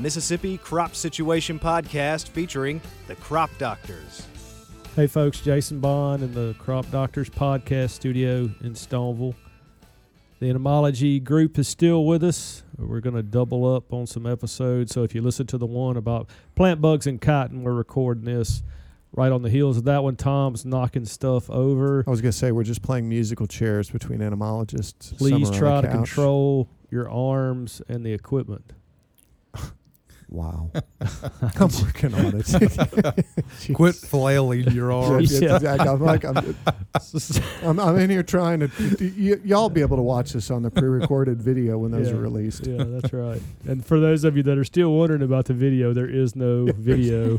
Mississippi 0.00 0.58
Crop 0.58 0.94
Situation 0.94 1.58
Podcast 1.58 2.28
featuring 2.28 2.80
the 3.06 3.14
Crop 3.16 3.50
Doctors. 3.58 4.26
Hey, 4.96 5.06
folks, 5.06 5.40
Jason 5.40 5.78
Bond 5.78 6.22
in 6.22 6.34
the 6.34 6.54
Crop 6.58 6.90
Doctors 6.90 7.30
Podcast 7.30 7.90
studio 7.90 8.50
in 8.62 8.74
Stoneville. 8.74 9.34
The 10.40 10.48
entomology 10.48 11.20
group 11.20 11.58
is 11.58 11.68
still 11.68 12.06
with 12.06 12.24
us. 12.24 12.62
We're 12.78 13.00
going 13.00 13.14
to 13.14 13.22
double 13.22 13.72
up 13.72 13.92
on 13.92 14.06
some 14.06 14.26
episodes. 14.26 14.92
So 14.92 15.02
if 15.02 15.14
you 15.14 15.20
listen 15.20 15.46
to 15.48 15.58
the 15.58 15.66
one 15.66 15.98
about 15.98 16.30
plant 16.54 16.80
bugs 16.80 17.06
and 17.06 17.20
cotton, 17.20 17.62
we're 17.62 17.74
recording 17.74 18.24
this 18.24 18.62
right 19.12 19.30
on 19.30 19.42
the 19.42 19.50
heels 19.50 19.76
of 19.76 19.84
that 19.84 20.02
one. 20.02 20.16
Tom's 20.16 20.64
knocking 20.64 21.04
stuff 21.04 21.50
over. 21.50 22.04
I 22.06 22.10
was 22.10 22.22
going 22.22 22.32
to 22.32 22.38
say 22.38 22.52
we're 22.52 22.64
just 22.64 22.82
playing 22.82 23.08
musical 23.08 23.46
chairs 23.46 23.90
between 23.90 24.22
entomologists. 24.22 25.12
Please 25.18 25.50
try 25.50 25.82
to 25.82 25.88
couch. 25.88 25.96
control 25.96 26.70
your 26.90 27.10
arms 27.10 27.82
and 27.88 28.04
the 28.04 28.12
equipment. 28.12 28.72
Wow, 30.32 30.70
I'm 31.58 31.70
working 31.82 32.14
on 32.14 32.34
it. 32.40 33.26
Quit 33.74 33.96
flailing 33.96 34.70
your 34.70 34.92
arms. 34.92 35.40
Yeah, 35.40 35.58
yeah, 35.60 35.74
I'm 35.82 36.00
like 36.00 36.24
I'm, 36.24 36.54
I'm, 37.64 37.80
I'm 37.80 37.98
in 37.98 38.10
here 38.10 38.22
trying 38.22 38.60
to. 38.60 38.70
Y- 39.00 39.40
y'all 39.44 39.68
be 39.68 39.80
able 39.80 39.96
to 39.96 40.04
watch 40.04 40.32
this 40.34 40.48
on 40.52 40.62
the 40.62 40.70
pre-recorded 40.70 41.42
video 41.42 41.78
when 41.78 41.90
those 41.90 42.08
Yeah. 42.10 42.14
are 42.14 42.20
released. 42.20 42.64
yeah, 42.64 42.84
that's 42.86 43.12
right. 43.12 43.42
And 43.66 43.84
for 43.84 43.98
those 43.98 44.22
of 44.22 44.36
you 44.36 44.44
that 44.44 44.56
are 44.56 44.62
still 44.64 44.92
wondering 44.92 45.22
about 45.22 45.46
the 45.46 45.54
video, 45.54 45.92
there 45.92 46.08
is 46.08 46.36
no 46.36 46.66
video. 46.66 47.38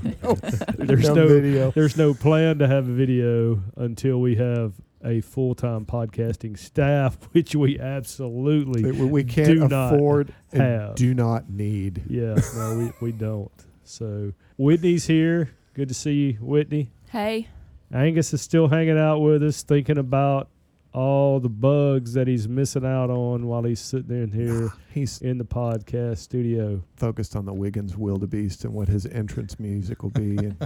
There's 0.77 1.07
No 1.07 1.13
no 1.15 1.27
video. 1.29 1.71
there's 1.71 1.95
no 1.95 2.13
plan 2.13 2.57
to 2.59 2.67
have 2.67 2.89
a 2.89 2.93
video 2.93 3.61
until 3.77 4.19
we 4.19 4.35
have 4.35 4.73
a 5.03 5.21
full 5.21 5.55
time 5.55 5.85
podcasting 5.85 6.57
staff, 6.57 7.17
which 7.31 7.55
we 7.55 7.79
absolutely 7.79 8.81
That 8.83 8.95
we, 8.95 9.05
we 9.05 9.23
can't 9.23 9.47
do 9.47 9.67
not 9.67 9.93
afford 9.95 10.33
and 10.51 10.61
have. 10.61 10.95
do 10.95 11.13
not 11.13 11.49
need. 11.49 12.03
yeah, 12.07 12.35
no, 12.55 12.93
we, 13.01 13.07
we 13.07 13.11
don't. 13.11 13.51
So 13.83 14.33
Whitney's 14.57 15.07
here. 15.07 15.51
Good 15.73 15.87
to 15.87 15.93
see 15.93 16.13
you, 16.13 16.33
Whitney. 16.33 16.91
Hey, 17.09 17.47
Angus 17.93 18.33
is 18.33 18.41
still 18.41 18.67
hanging 18.67 18.97
out 18.97 19.19
with 19.19 19.43
us, 19.43 19.63
thinking 19.63 19.97
about 19.97 20.49
all 20.93 21.39
the 21.39 21.49
bugs 21.49 22.13
that 22.13 22.27
he's 22.27 22.47
missing 22.47 22.85
out 22.85 23.09
on 23.09 23.47
while 23.47 23.63
he's 23.63 23.79
sitting 23.79 24.11
in 24.11 24.31
here 24.31 24.69
He's 24.93 25.21
in 25.21 25.37
the 25.37 25.45
podcast 25.45 26.17
studio. 26.17 26.83
focused 26.97 27.35
on 27.37 27.45
the 27.45 27.53
Wiggins 27.53 27.95
wildebeest 27.95 28.65
and 28.65 28.73
what 28.73 28.89
his 28.89 29.05
entrance 29.05 29.57
music 29.57 30.03
will 30.03 30.09
be 30.09 30.37
and 30.37 30.57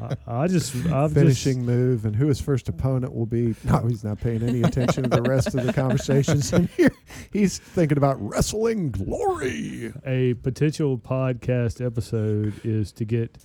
I, 0.00 0.16
I 0.26 0.46
just 0.46 0.74
I've 0.86 1.12
finishing 1.12 1.64
move 1.64 2.04
and 2.04 2.14
who 2.16 2.28
his 2.28 2.40
first 2.40 2.68
opponent 2.68 3.14
will 3.14 3.26
be. 3.26 3.54
No, 3.64 3.86
he's 3.86 4.04
not 4.04 4.20
paying 4.20 4.42
any 4.42 4.62
attention 4.62 5.04
to 5.04 5.08
the 5.08 5.22
rest 5.22 5.54
of 5.54 5.64
the 5.64 5.72
conversations 5.72 6.52
in 6.52 6.68
here. 6.76 6.92
He's 7.32 7.58
thinking 7.58 7.98
about 7.98 8.16
wrestling 8.20 8.90
glory. 8.90 9.92
a 10.04 10.34
potential 10.34 10.98
podcast 10.98 11.84
episode 11.84 12.54
is 12.64 12.92
to 12.92 13.04
get 13.04 13.38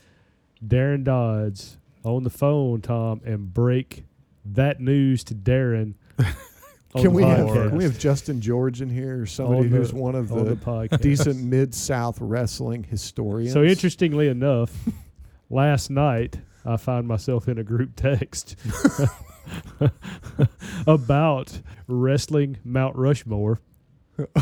Darren 0.66 1.04
Dodds 1.04 1.78
on 2.04 2.24
the 2.24 2.30
phone, 2.30 2.82
Tom, 2.82 3.22
and 3.26 3.54
break 3.54 4.06
that 4.46 4.80
news 4.80 5.24
to 5.26 5.36
Darren. 5.36 5.96
Can 6.95 7.14
we 7.14 7.23
have 7.23 7.47
podcast. 7.47 7.69
can 7.69 7.78
we 7.78 7.83
have 7.86 7.97
Justin 7.97 8.39
George 8.39 8.81
in 8.81 8.89
here 8.89 9.22
or 9.22 9.25
somebody 9.25 9.67
the- 9.67 9.78
who's 9.78 9.92
one 9.94 10.14
of 10.16 10.30
the 10.30 10.55
the 10.92 10.97
decent 11.02 11.44
mid 11.44 11.73
South 11.73 12.20
wrestling 12.22 12.83
historians? 12.83 13.53
So 13.53 13.64
interestingly 13.64 14.28
enough, 14.28 14.72
last 15.50 15.89
night 15.89 16.39
I 16.66 16.78
found 16.78 17.08
myself 17.08 17.47
in 17.47 17.58
a 17.58 17.64
group 17.64 17.95
text 17.95 18.55
about 20.88 21.61
wrestling 21.88 22.58
Mount 22.64 22.95
Rushmore. 22.95 23.59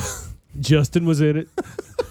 Justin 0.59 1.05
was 1.05 1.21
in 1.21 1.37
it. 1.37 1.49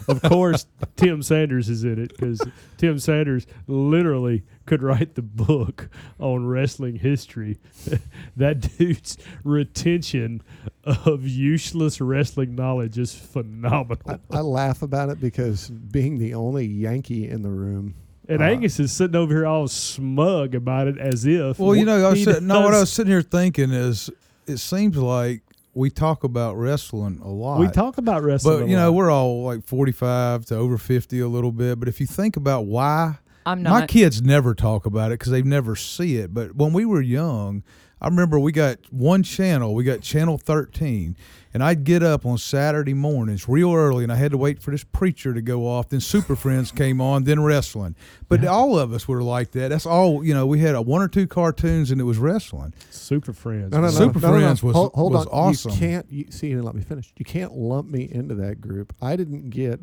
Of 0.08 0.22
course, 0.22 0.66
Tim 0.96 1.22
Sanders 1.22 1.69
is 1.69 1.84
in 1.84 2.02
it 2.02 2.08
because 2.08 2.41
Tim 2.78 2.98
Sanders 2.98 3.46
literally 3.69 4.42
could 4.67 4.83
write 4.83 5.14
the 5.14 5.23
book 5.23 5.89
on 6.18 6.46
wrestling 6.46 6.96
history. 6.96 7.58
that 8.36 8.77
dude's 8.79 9.18
retention 9.45 10.42
of 10.84 11.27
useless 11.27 12.00
wrestling 12.00 12.55
knowledge 12.55 12.98
is 12.98 13.14
phenomenal. 13.14 14.02
I, 14.33 14.39
I 14.39 14.40
laugh 14.40 14.83
about 14.83 15.11
it 15.11 15.20
because 15.20 15.68
being 15.70 16.18
the 16.18 16.34
only 16.34 16.67
Yankee 16.67 17.29
in 17.29 17.42
the 17.42 17.50
room. 17.50 17.95
And 18.29 18.42
Uh, 18.42 18.46
Angus 18.46 18.80
is 18.80 18.92
sitting 18.92 19.17
over 19.17 19.34
here 19.34 19.46
all 19.46 19.68
smug 19.68 20.55
about 20.55 20.89
it 20.89 20.98
as 20.98 21.27
if. 21.27 21.58
Well, 21.58 21.74
you 21.74 21.84
know, 21.84 22.05
I 22.06 22.11
was 22.11 22.24
sitting, 22.24 22.46
no, 22.46 22.62
what 22.62 22.74
I 22.74 22.80
was 22.80 22.92
sitting 22.92 23.11
here 23.12 23.23
thinking 23.23 23.70
is, 23.70 24.11
it 24.46 24.58
seems 24.58 24.96
like 24.96 25.42
we 25.80 25.91
talk 25.91 26.23
about 26.23 26.57
wrestling 26.57 27.20
a 27.24 27.29
lot. 27.29 27.58
We 27.58 27.68
talk 27.68 27.98
about 27.98 28.23
wrestling. 28.23 28.58
but 28.58 28.64
a 28.67 28.68
you 28.68 28.77
know, 28.77 28.91
lot. 28.91 28.96
we're 28.96 29.11
all 29.11 29.42
like 29.42 29.64
forty-five 29.64 30.45
to 30.46 30.57
over 30.57 30.79
fifty 30.79 31.20
a 31.20 31.29
little 31.29 31.52
bit. 31.52 31.80
But 31.80 31.89
if 31.89 32.01
you 32.01 32.07
think 32.07 32.36
about 32.36 32.67
why, 32.67 33.18
I'm 33.46 33.63
not. 33.63 33.70
my 33.70 33.86
kids 33.86 34.23
never 34.23 34.55
talk 34.55 34.86
about 34.86 35.11
it 35.11 35.18
because 35.18 35.33
they 35.33 35.42
never 35.42 35.74
see 35.74 36.17
it. 36.17 36.33
But 36.33 36.55
when 36.55 36.73
we 36.73 36.85
were 36.85 37.01
young, 37.01 37.64
I 38.01 38.08
remember 38.08 38.39
we 38.39 38.52
got 38.52 38.79
one 38.91 39.23
channel. 39.23 39.74
We 39.74 39.83
got 39.83 40.02
channel 40.02 40.39
thirteen, 40.39 41.17
and 41.52 41.62
I'd 41.62 41.84
get 41.84 42.02
up 42.02 42.24
on 42.24 42.38
Saturday 42.38 42.94
mornings 42.94 43.48
real 43.48 43.74
early, 43.74 44.05
and 44.05 44.12
I 44.12 44.16
had 44.16 44.30
to 44.33 44.36
wait 44.36 44.62
for 44.62 44.70
this 44.70 44.84
preacher 44.84 45.34
to 45.34 45.42
go 45.42 45.66
off. 45.66 45.88
Then 45.88 46.00
Super 46.00 46.36
Friends 46.36 46.70
came 46.72 47.00
on, 47.00 47.24
then 47.24 47.42
wrestling. 47.42 47.96
But 48.28 48.44
all 48.44 48.78
of 48.78 48.92
us 48.92 49.08
were 49.08 49.22
like 49.22 49.50
that. 49.52 49.68
That's 49.68 49.86
all. 49.86 50.24
You 50.24 50.34
know, 50.34 50.46
we 50.46 50.61
had 50.61 50.74
a 50.74 50.83
one 50.83 51.02
or 51.02 51.08
two 51.08 51.27
cartoons, 51.27 51.90
and 51.90 52.00
it 52.00 52.05
was 52.05 52.18
wrestling. 52.18 52.74
Super 52.90 53.33
Friends. 53.33 53.72
No, 53.72 53.78
no, 53.78 53.86
no. 53.86 53.90
Super 53.90 54.20
no, 54.20 54.28
no, 54.28 54.34
no. 54.34 54.40
Friends 54.40 54.62
was- 54.62 54.77
hold, 54.77 54.92
hold 54.94 55.12
was 55.12 55.27
on. 55.27 55.33
awesome. 55.33 55.72
You 55.72 55.78
can't 55.78 56.06
you, 56.11 56.27
see. 56.30 56.48
You 56.48 56.55
didn't 56.56 56.66
let 56.66 56.74
me 56.74 56.83
finish. 56.83 57.12
You 57.16 57.24
can't 57.24 57.52
lump 57.52 57.88
me 57.90 58.08
into 58.11 58.34
that 58.36 58.61
group. 58.61 58.94
I 59.02 59.17
didn't 59.17 59.50
get 59.50 59.80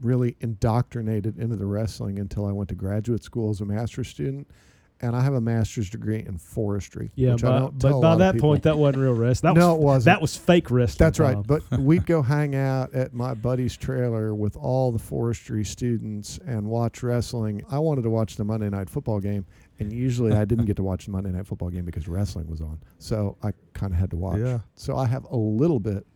really 0.00 0.36
indoctrinated 0.40 1.38
into 1.38 1.56
the 1.56 1.66
wrestling 1.66 2.18
until 2.18 2.46
I 2.46 2.52
went 2.52 2.68
to 2.68 2.74
graduate 2.74 3.22
school 3.22 3.50
as 3.50 3.60
a 3.60 3.64
master's 3.64 4.08
student, 4.08 4.48
and 5.00 5.14
I 5.14 5.20
have 5.22 5.34
a 5.34 5.40
master's 5.40 5.90
degree 5.90 6.24
in 6.26 6.38
forestry. 6.38 7.10
Yeah, 7.14 7.34
which 7.34 7.44
I 7.44 7.48
but, 7.48 7.58
don't 7.58 7.80
tell 7.80 7.90
but 7.90 7.98
a 7.98 8.00
by 8.00 8.08
lot 8.08 8.18
that 8.18 8.34
people. 8.34 8.50
point, 8.50 8.62
that 8.62 8.78
wasn't 8.78 9.02
real 9.02 9.12
wrestling. 9.12 9.54
That 9.54 9.60
no, 9.60 9.74
was, 9.74 9.76
it 9.76 9.84
wasn't. 9.84 10.04
That 10.04 10.20
was 10.20 10.36
fake 10.36 10.70
wrestling. 10.70 11.06
That's 11.06 11.18
right. 11.18 11.36
But 11.46 11.62
we'd 11.78 12.06
go 12.06 12.22
hang 12.22 12.54
out 12.54 12.94
at 12.94 13.12
my 13.12 13.34
buddy's 13.34 13.76
trailer 13.76 14.34
with 14.34 14.56
all 14.56 14.92
the 14.92 14.98
forestry 14.98 15.64
students 15.64 16.38
and 16.46 16.66
watch 16.66 17.02
wrestling. 17.02 17.62
I 17.70 17.78
wanted 17.78 18.02
to 18.02 18.10
watch 18.10 18.36
the 18.36 18.44
Monday 18.44 18.70
night 18.70 18.88
football 18.88 19.20
game, 19.20 19.44
and 19.78 19.92
usually 19.92 20.32
I 20.32 20.44
didn't 20.44 20.64
get 20.64 20.76
to 20.76 20.82
watch 20.82 21.06
the 21.06 21.10
Monday 21.10 21.30
night 21.30 21.46
football 21.46 21.68
game 21.68 21.84
because 21.84 22.08
wrestling 22.08 22.48
was 22.48 22.60
on. 22.60 22.78
So 22.98 23.36
I 23.42 23.52
kind 23.74 23.92
of 23.92 23.98
had 23.98 24.10
to 24.10 24.16
watch. 24.16 24.38
Yeah. 24.38 24.60
So 24.74 24.96
I 24.96 25.06
have 25.06 25.24
a 25.24 25.36
little 25.36 25.80
bit. 25.80 26.06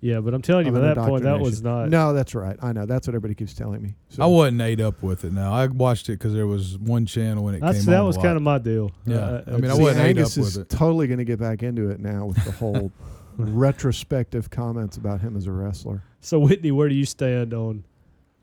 Yeah, 0.00 0.20
but 0.20 0.34
I'm 0.34 0.42
telling 0.42 0.66
you, 0.66 0.74
of 0.74 0.80
by 0.80 0.94
that 0.94 0.98
point, 0.98 1.24
that 1.24 1.40
was 1.40 1.62
not. 1.62 1.88
No, 1.88 2.12
that's 2.12 2.34
right. 2.34 2.56
I 2.62 2.72
know. 2.72 2.84
That's 2.86 3.06
what 3.06 3.12
everybody 3.14 3.34
keeps 3.34 3.54
telling 3.54 3.82
me. 3.82 3.94
So 4.10 4.22
I 4.22 4.26
wasn't 4.26 4.60
ate 4.60 4.80
up 4.80 5.02
with 5.02 5.24
it. 5.24 5.32
Now 5.32 5.52
I 5.54 5.66
watched 5.66 6.08
it 6.08 6.12
because 6.18 6.34
there 6.34 6.46
was 6.46 6.76
one 6.78 7.06
channel 7.06 7.44
when 7.44 7.54
it 7.54 7.60
That's, 7.60 7.78
came 7.78 7.86
that 7.86 8.00
on. 8.00 8.06
was 8.06 8.16
kind 8.16 8.36
of 8.36 8.42
my 8.42 8.58
deal. 8.58 8.92
Yeah. 9.06 9.16
Uh, 9.16 9.42
I 9.46 9.50
mean, 9.56 9.70
I 9.70 9.74
wasn't 9.74 10.04
ate 10.04 10.10
Angus 10.18 10.36
up 10.36 10.44
is 10.44 10.56
with 10.56 10.66
it. 10.66 10.68
totally 10.76 11.06
going 11.06 11.18
to 11.18 11.24
get 11.24 11.38
back 11.40 11.62
into 11.62 11.88
it 11.90 11.98
now 12.00 12.26
with 12.26 12.44
the 12.44 12.52
whole 12.52 12.92
retrospective 13.38 14.50
comments 14.50 14.96
about 14.96 15.20
him 15.20 15.36
as 15.36 15.46
a 15.46 15.52
wrestler. 15.52 16.02
so 16.20 16.38
Whitney, 16.38 16.72
where 16.72 16.88
do 16.88 16.94
you 16.94 17.04
stand 17.06 17.54
on 17.54 17.84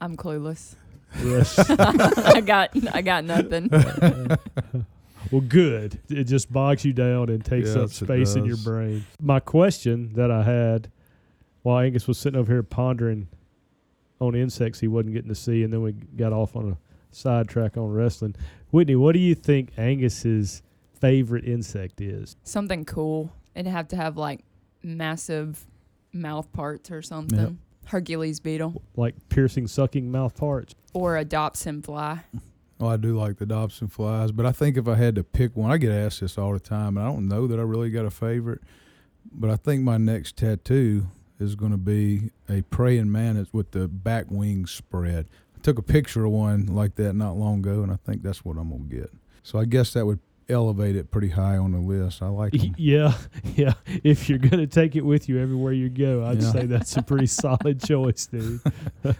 I'm 0.01 0.17
clueless. 0.17 0.75
wrestling? 1.21 1.79
I 1.79 2.41
got. 2.41 2.71
I 2.95 3.01
got 3.01 3.23
nothing. 3.25 3.69
well, 5.31 5.41
good. 5.47 5.99
It 6.09 6.25
just 6.25 6.51
bogs 6.51 6.83
you 6.83 6.93
down 6.93 7.29
and 7.29 7.43
takes 7.45 7.71
up 7.75 7.89
Yes, 7.89 8.01
it 8.01 8.05
space 8.05 8.35
in 8.35 8.45
your 8.45 8.57
brain. 8.57 9.05
My 9.21 9.39
question 9.39 10.13
that 10.13 10.31
I 10.31 10.43
had 10.43 10.89
while 11.63 11.79
Angus 11.79 12.07
was 12.07 12.17
sitting 12.17 12.39
over 12.39 12.51
here 12.51 12.63
pondering 12.63 13.27
on 14.19 14.35
insects 14.35 14.79
he 14.79 14.87
wasn't 14.87 15.13
getting 15.13 15.29
to 15.29 15.35
see, 15.35 15.63
and 15.63 15.73
then 15.73 15.81
we 15.81 15.91
got 15.93 16.31
off 16.31 16.55
on 16.55 16.71
a 16.71 16.77
sidetrack 17.11 17.75
on 17.77 17.91
wrestling. 17.91 18.35
Whitney, 18.71 18.95
what 18.95 19.13
do 19.13 19.19
you 19.19 19.35
think 19.35 19.71
Angus's 19.77 20.61
favorite 20.99 21.45
insect 21.45 21.99
is? 22.01 22.35
Something 22.43 22.85
cool. 22.85 23.33
It'd 23.55 23.71
have 23.71 23.87
to 23.89 23.95
have 23.95 24.15
like 24.17 24.41
massive 24.81 25.65
mouth 26.13 26.51
parts 26.53 26.91
or 26.91 27.01
something. 27.01 27.59
Hercules 27.85 28.39
beetle 28.39 28.81
Like 28.95 29.15
piercing, 29.27 29.67
sucking 29.67 30.09
mouth 30.09 30.35
parts. 30.37 30.73
or 30.93 31.17
a 31.17 31.25
Dobson 31.25 31.81
fly. 31.81 32.21
Oh, 32.79 32.87
I 32.87 32.95
do 32.97 33.17
like 33.17 33.37
the 33.37 33.45
Dobson 33.45 33.87
flies, 33.89 34.31
but 34.31 34.45
I 34.45 34.51
think 34.53 34.77
if 34.77 34.87
I 34.87 34.95
had 34.95 35.15
to 35.15 35.23
pick 35.23 35.55
one, 35.55 35.69
I 35.71 35.77
get 35.77 35.91
asked 35.91 36.21
this 36.21 36.37
all 36.37 36.53
the 36.53 36.59
time, 36.59 36.97
and 36.97 37.05
I 37.05 37.09
don't 37.11 37.27
know 37.27 37.45
that 37.47 37.59
I 37.59 37.63
really 37.63 37.89
got 37.89 38.05
a 38.05 38.09
favorite. 38.11 38.61
But 39.31 39.49
I 39.49 39.55
think 39.57 39.83
my 39.83 39.97
next 39.97 40.37
tattoo 40.37 41.07
is 41.39 41.55
going 41.55 41.71
to 41.71 41.77
be 41.77 42.31
a 42.49 42.61
praying 42.63 43.11
mantis 43.11 43.47
with 43.51 43.71
the 43.71 43.87
back 43.87 44.25
wings 44.29 44.71
spread. 44.71 45.27
I 45.55 45.59
took 45.61 45.77
a 45.77 45.83
picture 45.83 46.25
of 46.25 46.31
one 46.31 46.65
like 46.67 46.95
that 46.95 47.13
not 47.13 47.35
long 47.37 47.59
ago, 47.59 47.83
and 47.83 47.91
I 47.91 47.97
think 48.05 48.23
that's 48.23 48.43
what 48.45 48.57
I'm 48.57 48.69
going 48.69 48.89
to 48.89 48.95
get. 48.95 49.11
So 49.43 49.59
I 49.59 49.65
guess 49.65 49.93
that 49.93 50.05
would 50.05 50.19
elevate 50.49 50.95
it 50.97 51.09
pretty 51.09 51.29
high 51.29 51.55
on 51.57 51.71
the 51.71 51.77
list. 51.79 52.21
I 52.21 52.27
like 52.27 52.51
them. 52.51 52.75
Yeah, 52.77 53.13
yeah. 53.55 53.73
If 54.03 54.27
you're 54.29 54.37
gonna 54.39 54.67
take 54.67 54.97
it 54.97 55.05
with 55.05 55.29
you 55.29 55.39
everywhere 55.39 55.71
you 55.71 55.87
go, 55.87 56.25
I'd 56.25 56.41
Yeah. 56.41 56.51
say 56.51 56.65
that's 56.65 56.95
a 56.97 57.01
pretty 57.01 57.25
solid 57.45 57.81
choice, 57.81 58.25
dude. 58.27 58.59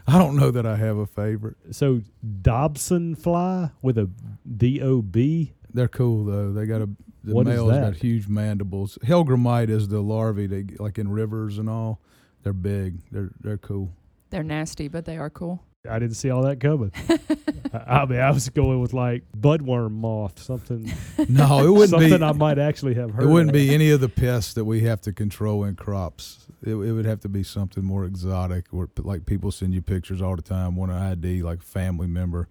I 0.06 0.19
don't 0.19 0.36
know 0.36 0.51
that 0.51 0.65
I 0.65 0.75
have 0.75 0.98
a 0.98 1.06
favorite. 1.06 1.56
So 1.71 2.01
Dobson 2.42 3.15
fly 3.15 3.69
with 3.81 3.98
a 3.98 4.10
D 4.57 4.81
O 4.81 5.01
B. 5.01 5.54
They're 5.74 5.88
cool 5.88 6.25
though. 6.25 6.51
They 6.51 6.65
got 6.65 6.81
a 6.81 6.89
the 7.24 7.34
What 7.34 7.48
is 7.48 7.54
male's 7.56 7.72
that? 7.72 7.81
got 7.81 7.96
huge 7.96 8.28
mandibles. 8.28 8.98
Hellgrammite 9.04 9.70
is 9.70 9.88
the 9.88 10.02
larvae 10.02 10.48
they 10.48 10.64
get, 10.64 10.80
like 10.80 10.98
in 11.00 11.10
rivers 11.10 11.58
and 11.58 11.70
all. 11.70 12.02
They're 12.44 12.54
big. 12.54 13.00
They're 13.12 13.31
they're 13.40 13.58
cool. 13.58 13.92
They're 14.30 14.44
nasty, 14.44 14.88
but 14.88 15.06
they 15.06 15.18
are 15.18 15.30
cool. 15.30 15.64
I 15.90 16.00
didn't 16.00 16.16
see 16.16 16.30
all 16.30 16.44
that 16.44 16.62
coming. 16.62 16.92
I, 17.74 18.02
I 18.02 18.06
mean, 18.06 18.20
I 18.20 18.31
was 18.31 18.48
going 18.50 18.80
with 18.80 18.94
like 18.94 19.24
budworm 19.38 19.92
moth, 19.92 20.40
something, 20.42 20.92
No, 21.30 21.66
it 21.66 21.70
wouldn't 21.70 21.90
something 21.90 22.20
be. 22.20 22.24
I 22.24 22.31
might 22.31 22.58
actually 22.58 22.94
have 22.96 23.12
heard. 23.12 23.24
It 23.25 23.28
wouldn't 23.28 23.50
of. 23.50 23.54
be 23.54 23.74
any 23.74 23.90
of 23.90 24.00
the 24.00 24.08
pests 24.10 24.54
that 24.54 24.64
we 24.66 24.81
have 24.81 25.02
to 25.02 25.12
control 25.12 25.64
in 25.66 25.75
crops. 25.75 26.48
It, 26.62 26.72
it 26.75 26.92
would 26.94 27.06
have 27.06 27.20
to 27.22 27.30
be 27.30 27.44
something 27.44 27.84
more 27.84 28.06
exotic, 28.06 28.74
or 28.74 28.90
like 28.98 29.25
people 29.25 29.52
send 29.52 29.74
you 29.74 29.81
pictures 29.81 30.22
all 30.22 30.36
the 30.38 30.42
time. 30.42 30.78
One 30.78 30.90
ID, 30.90 31.44
like 31.44 31.62
family 31.62 32.08
member 32.08 32.48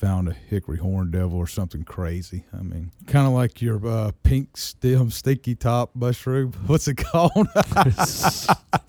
found 0.00 0.28
a 0.28 0.32
hickory 0.32 0.78
horn 0.78 1.10
devil 1.10 1.36
or 1.38 1.46
something 1.46 1.82
crazy. 1.84 2.44
I 2.58 2.62
mean, 2.62 2.90
kind 3.06 3.26
of 3.26 3.34
like 3.34 3.60
your 3.60 3.86
uh, 3.86 4.12
pink 4.22 4.56
stem 4.56 5.10
stinky 5.10 5.54
top 5.54 5.90
mushroom. 5.94 6.52
What's 6.66 6.88
it 6.88 6.94
called? 6.96 7.32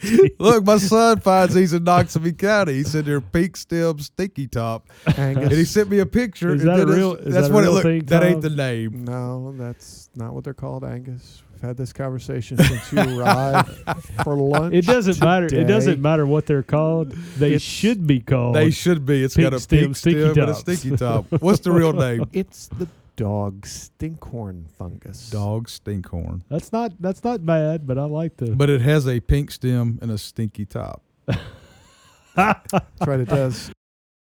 Look, 0.40 0.64
my 0.66 0.78
son 0.78 1.20
finds 1.20 1.54
these 1.54 1.74
in 1.74 1.84
Noxubee 1.84 2.38
County. 2.38 2.74
He 2.76 2.84
said 2.84 3.04
they're 3.06 3.20
pink 3.20 3.58
stem 3.58 4.00
stinky 4.00 4.48
top, 4.48 4.88
Angus. 5.18 5.44
and 5.44 5.52
he 5.52 5.66
sent 5.66 5.90
me 5.90 6.00
a 6.00 6.06
picture. 6.06 6.56
Is 6.56 6.64
that 6.64 6.80
a 6.80 6.86
real- 6.86 7.16
is 7.16 7.34
That's 7.34 7.48
that 7.48 7.52
a 7.52 7.56
what 7.56 7.64
it 7.66 7.72
looked. 7.72 7.84
thing, 7.84 8.06
That 8.06 8.24
ain't 8.24 8.42
the 8.42 8.50
name. 8.50 9.04
no, 9.04 9.54
that's 9.58 10.10
not 10.16 10.34
what 10.34 10.44
they're 10.46 10.54
called, 10.54 10.84
Angus. 10.86 11.44
Had 11.62 11.78
this 11.78 11.94
conversation 11.94 12.58
since 12.58 12.92
you 12.92 13.20
arrived 13.22 13.70
for 14.24 14.36
lunch. 14.36 14.74
It 14.74 14.86
doesn't 14.86 15.20
matter. 15.20 15.46
It 15.46 15.66
doesn't 15.66 16.02
matter 16.02 16.26
what 16.26 16.48
they're 16.48 16.64
called. 16.64 17.12
They 17.12 17.48
It's- 17.50 17.62
should 17.62 18.08
be 18.08 18.20
called. 18.20 18.56
They 18.56 18.72
should 18.72 19.06
be. 19.06 19.24
It's 19.24 19.36
Pink 19.36 19.46
got 19.46 19.54
a 19.54 19.60
stem, 19.60 19.80
pink 19.80 19.96
stem 19.96 20.16
and 20.30 20.38
a 20.38 20.46
tops. 20.48 20.60
sticky 20.60 20.98
top. 20.98 21.26
What's 21.40 21.60
the 21.60 21.72
real 21.72 21.94
name? 21.94 22.26
It's 22.34 22.68
the 22.68 22.88
dog 23.16 23.62
stinkhorn 23.68 24.64
fungus. 24.80 25.30
Dog 25.30 25.68
stinkhorn. 25.68 26.42
that's 26.50 26.72
not 26.72 26.94
that's 27.00 27.24
not 27.24 27.46
bad, 27.46 27.86
but 27.86 28.00
I 28.00 28.06
like 28.06 28.38
the. 28.38 28.56
But 28.56 28.70
it 28.72 28.82
has 28.82 29.08
a 29.08 29.20
pink 29.20 29.52
stem 29.52 30.00
and 30.02 30.10
a 30.10 30.18
stinky 30.18 30.66
top. 30.66 31.04
That's 32.36 32.74
right. 33.06 33.20
It 33.20 33.28
does. 33.30 33.72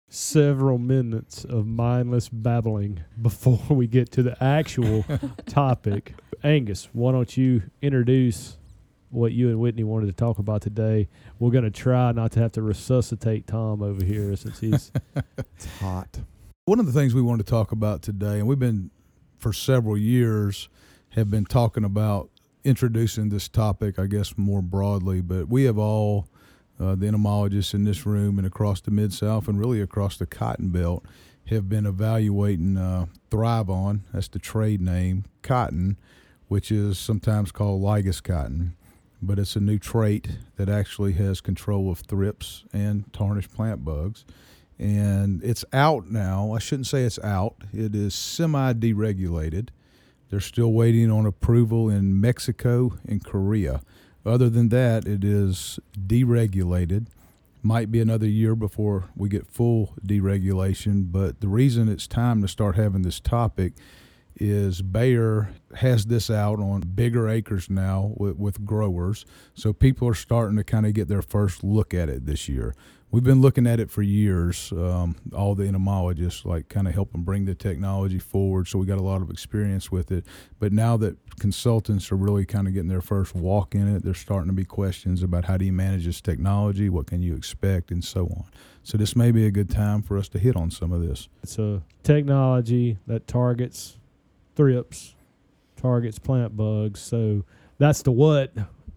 Several 0.08 0.78
minutes 0.78 1.44
of 1.44 1.66
mindless 1.66 2.28
babbling 2.28 3.02
before 3.20 3.60
we 3.70 3.86
get 3.86 4.10
to 4.12 4.22
the 4.22 4.42
actual 4.42 5.04
topic. 5.46 6.14
Angus, 6.44 6.88
why 6.92 7.12
don't 7.12 7.36
you 7.36 7.62
introduce 7.82 8.56
what 9.10 9.32
you 9.32 9.48
and 9.48 9.58
Whitney 9.58 9.84
wanted 9.84 10.06
to 10.06 10.12
talk 10.12 10.38
about 10.38 10.62
today? 10.62 11.08
We're 11.38 11.50
going 11.50 11.64
to 11.64 11.70
try 11.70 12.12
not 12.12 12.32
to 12.32 12.40
have 12.40 12.52
to 12.52 12.62
resuscitate 12.62 13.46
Tom 13.46 13.82
over 13.82 14.04
here 14.04 14.34
since 14.36 14.60
he's 14.60 14.92
It's 15.56 15.66
hot. 15.80 16.20
One 16.66 16.80
of 16.80 16.86
the 16.86 16.92
things 16.92 17.14
we 17.14 17.22
wanted 17.22 17.46
to 17.46 17.50
talk 17.50 17.72
about 17.72 18.02
today, 18.02 18.38
and 18.38 18.46
we've 18.46 18.58
been 18.58 18.90
for 19.38 19.52
several 19.52 19.96
years, 19.96 20.68
have 21.10 21.30
been 21.30 21.44
talking 21.44 21.84
about 21.84 22.30
introducing 22.64 23.28
this 23.28 23.48
topic, 23.48 23.98
I 23.98 24.06
guess, 24.06 24.36
more 24.36 24.60
broadly, 24.62 25.20
but 25.20 25.48
we 25.48 25.64
have 25.64 25.78
all, 25.78 26.28
uh, 26.80 26.94
the 26.94 27.06
entomologists 27.06 27.74
in 27.74 27.84
this 27.84 28.06
room 28.06 28.38
and 28.38 28.46
across 28.46 28.80
the 28.80 28.90
Mid 28.90 29.12
South 29.12 29.48
and 29.48 29.58
really 29.58 29.80
across 29.80 30.16
the 30.16 30.26
Cotton 30.26 30.68
Belt, 30.68 31.04
have 31.46 31.68
been 31.68 31.86
evaluating 31.86 32.76
uh, 32.76 33.06
ThryvOn, 33.30 34.00
that's 34.12 34.28
the 34.28 34.38
trade 34.38 34.80
name, 34.80 35.24
cotton, 35.42 35.96
which 36.48 36.72
is 36.72 36.98
sometimes 36.98 37.52
called 37.52 37.80
Lygus 37.80 38.20
cotton, 38.20 38.76
but 39.22 39.38
it's 39.38 39.54
a 39.54 39.60
new 39.60 39.78
trait 39.78 40.28
that 40.56 40.68
actually 40.68 41.12
has 41.12 41.40
control 41.40 41.90
of 41.90 42.00
thrips 42.00 42.64
and 42.72 43.12
tarnished 43.12 43.54
plant 43.54 43.84
bugs 43.84 44.24
and 44.78 45.42
it's 45.42 45.64
out 45.72 46.10
now. 46.10 46.52
I 46.52 46.58
shouldn't 46.58 46.86
say 46.86 47.04
it's 47.04 47.18
out. 47.20 47.56
It 47.72 47.94
is 47.94 48.14
semi 48.14 48.72
deregulated. 48.74 49.68
They're 50.28 50.40
still 50.40 50.72
waiting 50.72 51.10
on 51.10 51.24
approval 51.24 51.88
in 51.88 52.20
Mexico 52.20 52.98
and 53.06 53.24
Korea. 53.24 53.80
Other 54.26 54.50
than 54.50 54.70
that, 54.70 55.06
it 55.06 55.22
is 55.22 55.78
deregulated. 55.96 57.06
Might 57.62 57.92
be 57.92 58.00
another 58.00 58.26
year 58.26 58.56
before 58.56 59.04
we 59.14 59.28
get 59.28 59.46
full 59.46 59.94
deregulation, 60.04 61.12
but 61.12 61.40
the 61.40 61.48
reason 61.48 61.88
it's 61.88 62.08
time 62.08 62.42
to 62.42 62.48
start 62.48 62.74
having 62.74 63.02
this 63.02 63.20
topic 63.20 63.74
is 64.38 64.82
Bayer 64.82 65.50
has 65.76 66.06
this 66.06 66.28
out 66.28 66.58
on 66.58 66.80
bigger 66.80 67.28
acres 67.28 67.70
now 67.70 68.12
with, 68.16 68.36
with 68.36 68.64
growers. 68.64 69.24
So 69.54 69.72
people 69.72 70.08
are 70.08 70.14
starting 70.14 70.56
to 70.56 70.64
kind 70.64 70.86
of 70.86 70.92
get 70.92 71.08
their 71.08 71.22
first 71.22 71.64
look 71.64 71.94
at 71.94 72.08
it 72.08 72.26
this 72.26 72.48
year. 72.48 72.74
We've 73.16 73.24
been 73.24 73.40
looking 73.40 73.66
at 73.66 73.80
it 73.80 73.90
for 73.90 74.02
years. 74.02 74.70
Um, 74.72 75.16
all 75.34 75.54
the 75.54 75.66
entomologists 75.66 76.44
like 76.44 76.68
kind 76.68 76.86
of 76.86 76.92
help 76.92 77.12
them 77.12 77.22
bring 77.22 77.46
the 77.46 77.54
technology 77.54 78.18
forward. 78.18 78.68
So 78.68 78.78
we 78.78 78.84
got 78.84 78.98
a 78.98 79.02
lot 79.02 79.22
of 79.22 79.30
experience 79.30 79.90
with 79.90 80.12
it. 80.12 80.26
But 80.58 80.70
now 80.70 80.98
that 80.98 81.16
consultants 81.40 82.12
are 82.12 82.16
really 82.16 82.44
kind 82.44 82.68
of 82.68 82.74
getting 82.74 82.90
their 82.90 83.00
first 83.00 83.34
walk 83.34 83.74
in 83.74 83.88
it, 83.88 84.04
there's 84.04 84.18
starting 84.18 84.48
to 84.48 84.52
be 84.52 84.66
questions 84.66 85.22
about 85.22 85.46
how 85.46 85.56
do 85.56 85.64
you 85.64 85.72
manage 85.72 86.04
this 86.04 86.20
technology, 86.20 86.90
what 86.90 87.06
can 87.06 87.22
you 87.22 87.34
expect, 87.34 87.90
and 87.90 88.04
so 88.04 88.26
on. 88.26 88.44
So 88.82 88.98
this 88.98 89.16
may 89.16 89.30
be 89.30 89.46
a 89.46 89.50
good 89.50 89.70
time 89.70 90.02
for 90.02 90.18
us 90.18 90.28
to 90.28 90.38
hit 90.38 90.54
on 90.54 90.70
some 90.70 90.92
of 90.92 91.00
this. 91.00 91.30
it's 91.42 91.58
a 91.58 91.82
technology 92.02 92.98
that 93.06 93.26
targets 93.26 93.96
thrips, 94.56 95.14
targets 95.74 96.18
plant 96.18 96.54
bugs. 96.54 97.00
So 97.00 97.46
that's 97.78 98.02
the 98.02 98.12
what. 98.12 98.52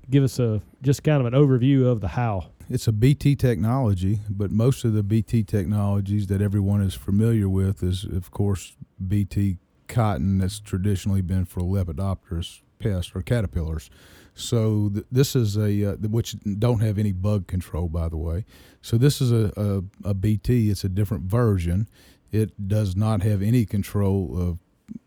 Give 0.10 0.26
us 0.26 0.40
a 0.40 0.62
just 0.82 1.06
kind 1.06 1.26
of 1.26 1.34
an 1.34 1.42
overview 1.42 1.86
of 1.86 2.02
the 2.02 2.10
how. 2.10 2.50
It's 2.70 2.88
a 2.88 2.92
BT 2.92 3.36
technology, 3.36 4.20
but 4.30 4.52
most 4.52 4.86
of 4.86 4.94
the 4.94 5.02
BT 5.02 5.44
technologies 5.44 6.28
that 6.28 6.40
everyone 6.40 6.82
is 6.82 6.94
familiar 6.94 7.50
with 7.50 7.82
is, 7.82 8.04
of 8.04 8.30
course, 8.30 8.76
BT 9.06 9.58
cotton 9.88 10.38
that's 10.38 10.60
traditionally 10.60 11.22
been 11.22 11.46
for 11.46 11.62
Lepidopterous 11.62 12.62
pests 12.78 13.12
or 13.16 13.24
caterpillars. 13.24 13.90
So 14.36 14.92
th- 14.94 15.06
this 15.12 15.36
is 15.36 15.58
a 15.58 15.94
uh, 15.94 15.96
which 15.96 16.36
don't 16.60 16.82
have 16.82 17.00
any 17.00 17.12
bug 17.12 17.48
control, 17.48 17.90
by 17.90 18.08
the 18.08 18.18
way. 18.18 18.46
So 18.84 18.98
this 18.98 19.20
is 19.20 19.32
a, 19.32 19.52
a, 19.58 20.10
a 20.10 20.14
BT. 20.14 20.70
It's 20.70 20.84
a 20.84 20.90
different 20.90 21.24
version. 21.24 21.90
It 22.32 22.68
does 22.68 22.96
not 22.96 23.24
have 23.24 23.42
any 23.42 23.66
control 23.66 24.40
of 24.40 24.60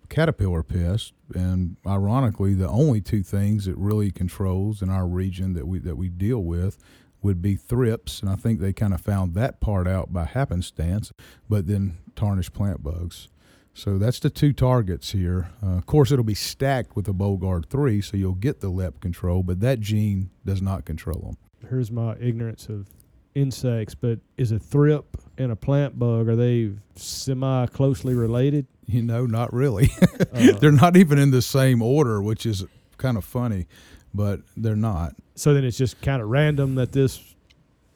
caterpillar 0.09 0.65
pests, 0.65 1.13
and 1.33 1.77
ironically, 1.87 2.55
the 2.55 2.69
only 2.69 3.01
two 3.01 3.23
things 3.23 3.69
it 3.69 3.79
really 3.79 4.11
controls 4.11 4.83
in 4.83 4.91
our 4.91 5.07
region 5.07 5.55
that 5.55 5.69
we 5.69 5.79
that 5.79 5.97
we 5.97 6.09
deal 6.09 6.43
with 6.43 6.77
would 7.23 7.41
be 7.41 7.57
thrips, 7.57 8.21
and 8.21 8.31
I 8.31 8.37
think 8.37 8.61
they 8.61 8.73
kind 8.73 8.93
of 8.93 9.01
found 9.01 9.35
that 9.35 9.61
part 9.61 9.87
out 9.87 10.13
by 10.13 10.25
happenstance. 10.25 11.13
But 11.49 11.67
then 11.67 11.99
tarnished 12.15 12.53
plant 12.53 12.83
bugs. 12.83 13.29
So 13.75 13.97
that's 13.97 14.19
the 14.19 14.31
two 14.31 14.53
targets 14.53 15.13
here. 15.13 15.51
Uh, 15.63 15.77
of 15.79 15.87
course, 15.87 16.13
it'll 16.13 16.25
be 16.25 16.35
stacked 16.35 16.95
with 16.95 17.07
the 17.07 17.15
Bollgard 17.15 17.67
three, 17.67 18.03
so 18.03 18.17
you'll 18.17 18.35
get 18.35 18.61
the 18.61 18.69
LEP 18.69 19.01
control, 19.01 19.43
but 19.43 19.61
that 19.61 19.81
gene 19.81 20.31
does 20.45 20.61
not 20.61 20.85
control 20.85 21.21
them. 21.21 21.69
Here's 21.71 21.91
my 21.91 22.17
ignorance 22.21 22.69
of 22.69 22.89
insects, 23.35 23.95
but 23.95 24.19
is 24.37 24.53
a 24.53 24.59
thrip 24.59 25.17
and 25.39 25.51
a 25.51 25.57
plant 25.57 25.99
bug 25.99 26.29
are 26.29 26.37
they 26.37 26.73
semi 26.97 27.67
closely 27.67 28.15
related? 28.15 28.67
You 28.87 29.03
know, 29.03 29.27
not 29.27 29.53
really. 29.53 29.91
Uh, 30.33 30.53
they're 30.53 30.73
not 30.73 30.97
even 30.97 31.19
in 31.19 31.31
the 31.31 31.43
same 31.43 31.83
order, 31.83 32.23
which 32.23 32.47
is 32.47 32.65
kind 32.97 33.19
of 33.19 33.25
funny, 33.25 33.67
but 34.15 34.41
they're 34.57 34.77
not. 34.77 35.15
so 35.35 35.55
then 35.55 35.65
it's 35.65 35.79
just 35.79 36.01
kind 36.03 36.21
of 36.23 36.29
random 36.29 36.75
that 36.77 36.93
this 36.93 37.35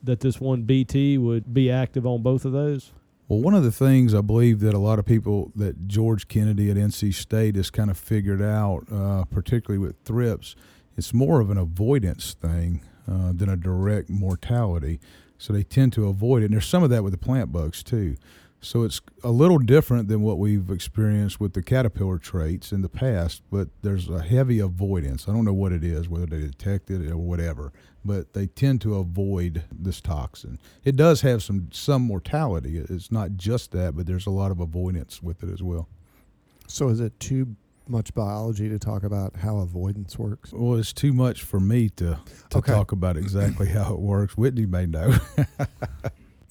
that 0.02 0.20
this 0.20 0.40
one 0.40 0.62
BT 0.62 1.18
would 1.18 1.52
be 1.52 1.70
active 1.70 2.06
on 2.06 2.22
both 2.22 2.44
of 2.44 2.52
those. 2.52 2.92
Well, 3.28 3.40
one 3.40 3.54
of 3.54 3.64
the 3.64 3.72
things 3.72 4.14
I 4.14 4.20
believe 4.20 4.60
that 4.60 4.72
a 4.72 4.78
lot 4.78 5.00
of 5.00 5.04
people 5.04 5.50
that 5.56 5.88
George 5.88 6.28
Kennedy 6.28 6.70
at 6.70 6.76
NC 6.76 7.12
State 7.12 7.56
has 7.56 7.70
kind 7.70 7.90
of 7.90 7.98
figured 7.98 8.40
out, 8.40 8.84
uh, 8.92 9.24
particularly 9.24 9.84
with 9.84 9.96
thrips, 10.04 10.54
it's 10.96 11.12
more 11.12 11.40
of 11.40 11.50
an 11.50 11.58
avoidance 11.58 12.34
thing 12.34 12.82
uh, 13.10 13.32
than 13.34 13.48
a 13.48 13.56
direct 13.56 14.08
mortality. 14.08 15.00
So 15.38 15.52
they 15.52 15.64
tend 15.64 15.92
to 15.94 16.06
avoid 16.06 16.42
it. 16.42 16.46
And 16.46 16.54
there's 16.54 16.66
some 16.66 16.84
of 16.84 16.90
that 16.90 17.02
with 17.02 17.12
the 17.12 17.18
plant 17.18 17.50
bugs 17.50 17.82
too. 17.82 18.16
So 18.60 18.82
it's 18.82 19.00
a 19.22 19.30
little 19.30 19.58
different 19.58 20.08
than 20.08 20.22
what 20.22 20.38
we've 20.38 20.70
experienced 20.70 21.38
with 21.38 21.52
the 21.52 21.62
caterpillar 21.62 22.18
traits 22.18 22.72
in 22.72 22.82
the 22.82 22.88
past, 22.88 23.42
but 23.50 23.68
there's 23.82 24.08
a 24.08 24.22
heavy 24.22 24.58
avoidance. 24.58 25.28
I 25.28 25.32
don't 25.32 25.44
know 25.44 25.52
what 25.52 25.72
it 25.72 25.84
is, 25.84 26.08
whether 26.08 26.26
they 26.26 26.40
detect 26.40 26.90
it 26.90 27.08
or 27.08 27.16
whatever, 27.16 27.72
but 28.04 28.32
they 28.32 28.46
tend 28.48 28.80
to 28.80 28.96
avoid 28.96 29.62
this 29.70 30.00
toxin. 30.00 30.58
It 30.84 30.96
does 30.96 31.20
have 31.20 31.42
some 31.44 31.68
some 31.72 32.02
mortality. 32.02 32.78
It's 32.78 33.12
not 33.12 33.36
just 33.36 33.70
that, 33.72 33.94
but 33.96 34.06
there's 34.06 34.26
a 34.26 34.30
lot 34.30 34.50
of 34.50 34.58
avoidance 34.58 35.22
with 35.22 35.44
it 35.44 35.50
as 35.52 35.62
well. 35.62 35.88
So 36.66 36.88
is 36.88 36.98
it 36.98 37.18
too 37.20 37.54
much 37.88 38.12
biology 38.14 38.68
to 38.68 38.80
talk 38.80 39.04
about 39.04 39.36
how 39.36 39.58
avoidance 39.58 40.18
works? 40.18 40.52
Well, 40.52 40.76
it's 40.76 40.92
too 40.92 41.12
much 41.12 41.42
for 41.44 41.60
me 41.60 41.88
to 41.90 42.18
to 42.50 42.58
Okay. 42.58 42.72
talk 42.72 42.90
about 42.90 43.16
exactly 43.16 43.68
how 43.68 43.92
it 43.94 44.00
works. 44.00 44.36
Whitney 44.36 44.66
may 44.66 44.86
know. 44.86 45.14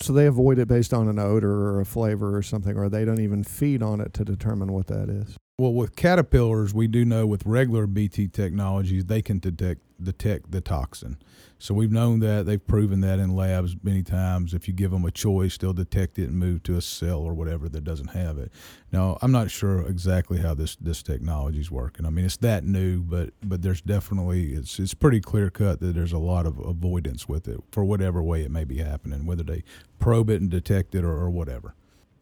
So 0.02 0.14
they 0.14 0.28
avoid 0.28 0.60
it 0.60 0.68
based 0.68 0.94
on 0.94 1.08
an 1.08 1.20
odor 1.20 1.70
or 1.70 1.80
a 1.80 1.86
flavor 1.86 2.36
or 2.36 2.42
something, 2.42 2.78
or 2.78 2.90
they 2.90 3.06
don't 3.06 3.22
even 3.22 3.44
feed 3.44 3.82
on 3.82 4.02
it 4.02 4.14
to 4.14 4.26
determine 4.26 4.72
what 4.72 4.88
that 4.88 5.10
is. 5.10 5.38
Well, 5.58 5.74
with 5.74 5.96
caterpillars, 5.96 6.74
we 6.74 6.88
do 6.88 7.06
know 7.06 7.26
with 7.26 7.46
regular 7.46 7.88
BT 7.88 8.28
technologies, 8.28 9.06
they 9.06 9.22
can 9.22 9.40
detect 9.40 9.80
detect 10.04 10.52
the 10.52 10.60
toxin. 10.60 11.18
So 11.58 11.74
we've 11.74 11.94
known 11.94 12.20
that 12.20 12.46
they've 12.46 12.68
proven 12.68 13.00
that 13.00 13.18
in 13.20 13.34
labs 13.34 13.78
many 13.82 14.04
times. 14.04 14.54
If 14.54 14.68
you 14.68 14.74
give 14.74 14.92
them 14.92 15.06
a 15.06 15.12
choice, 15.12 15.58
they'll 15.58 15.72
detect 15.72 16.20
it 16.20 16.26
and 16.26 16.38
move 16.38 16.64
to 16.64 16.76
a 16.76 16.82
cell 16.82 17.20
or 17.20 17.34
whatever 17.34 17.70
that 17.70 17.86
doesn't 17.86 18.10
have 18.10 18.38
it. 18.38 18.52
Now, 18.92 19.18
I'm 19.22 19.32
not 19.32 19.50
sure 19.50 19.88
exactly 19.88 20.40
how 20.40 20.54
this 20.54 20.76
this 20.76 21.02
technology 21.02 21.62
is 21.62 21.72
working. 21.72 22.06
I 22.06 22.10
mean, 22.10 22.26
it's 22.26 22.36
that 22.38 22.66
new, 22.66 23.02
but 23.02 23.30
but 23.42 23.62
there's 23.62 23.80
definitely 23.80 24.52
it's 24.56 24.78
it's 24.78 24.94
pretty 24.94 25.22
clear 25.22 25.50
cut 25.50 25.80
that 25.80 25.96
there's 25.96 26.12
a 26.12 26.18
lot 26.18 26.46
of 26.46 26.60
avoidance 26.60 27.30
with 27.30 27.48
it 27.48 27.62
for 27.72 27.86
whatever 27.86 28.22
way 28.22 28.44
it 28.44 28.52
may 28.52 28.66
be 28.66 28.80
happening, 28.80 29.26
whether 29.26 29.44
they 29.44 29.64
probe 30.00 30.30
it 30.30 30.42
and 30.42 30.52
detect 30.52 30.96
it 30.96 31.06
or, 31.06 31.14
or 31.14 31.30
whatever. 31.30 31.76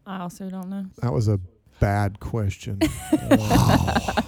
I 0.06 0.20
also 0.20 0.48
don't 0.48 0.68
know. 0.68 0.86
That 1.02 1.12
was 1.12 1.26
a 1.26 1.40
bad 1.84 2.18
question. 2.18 2.78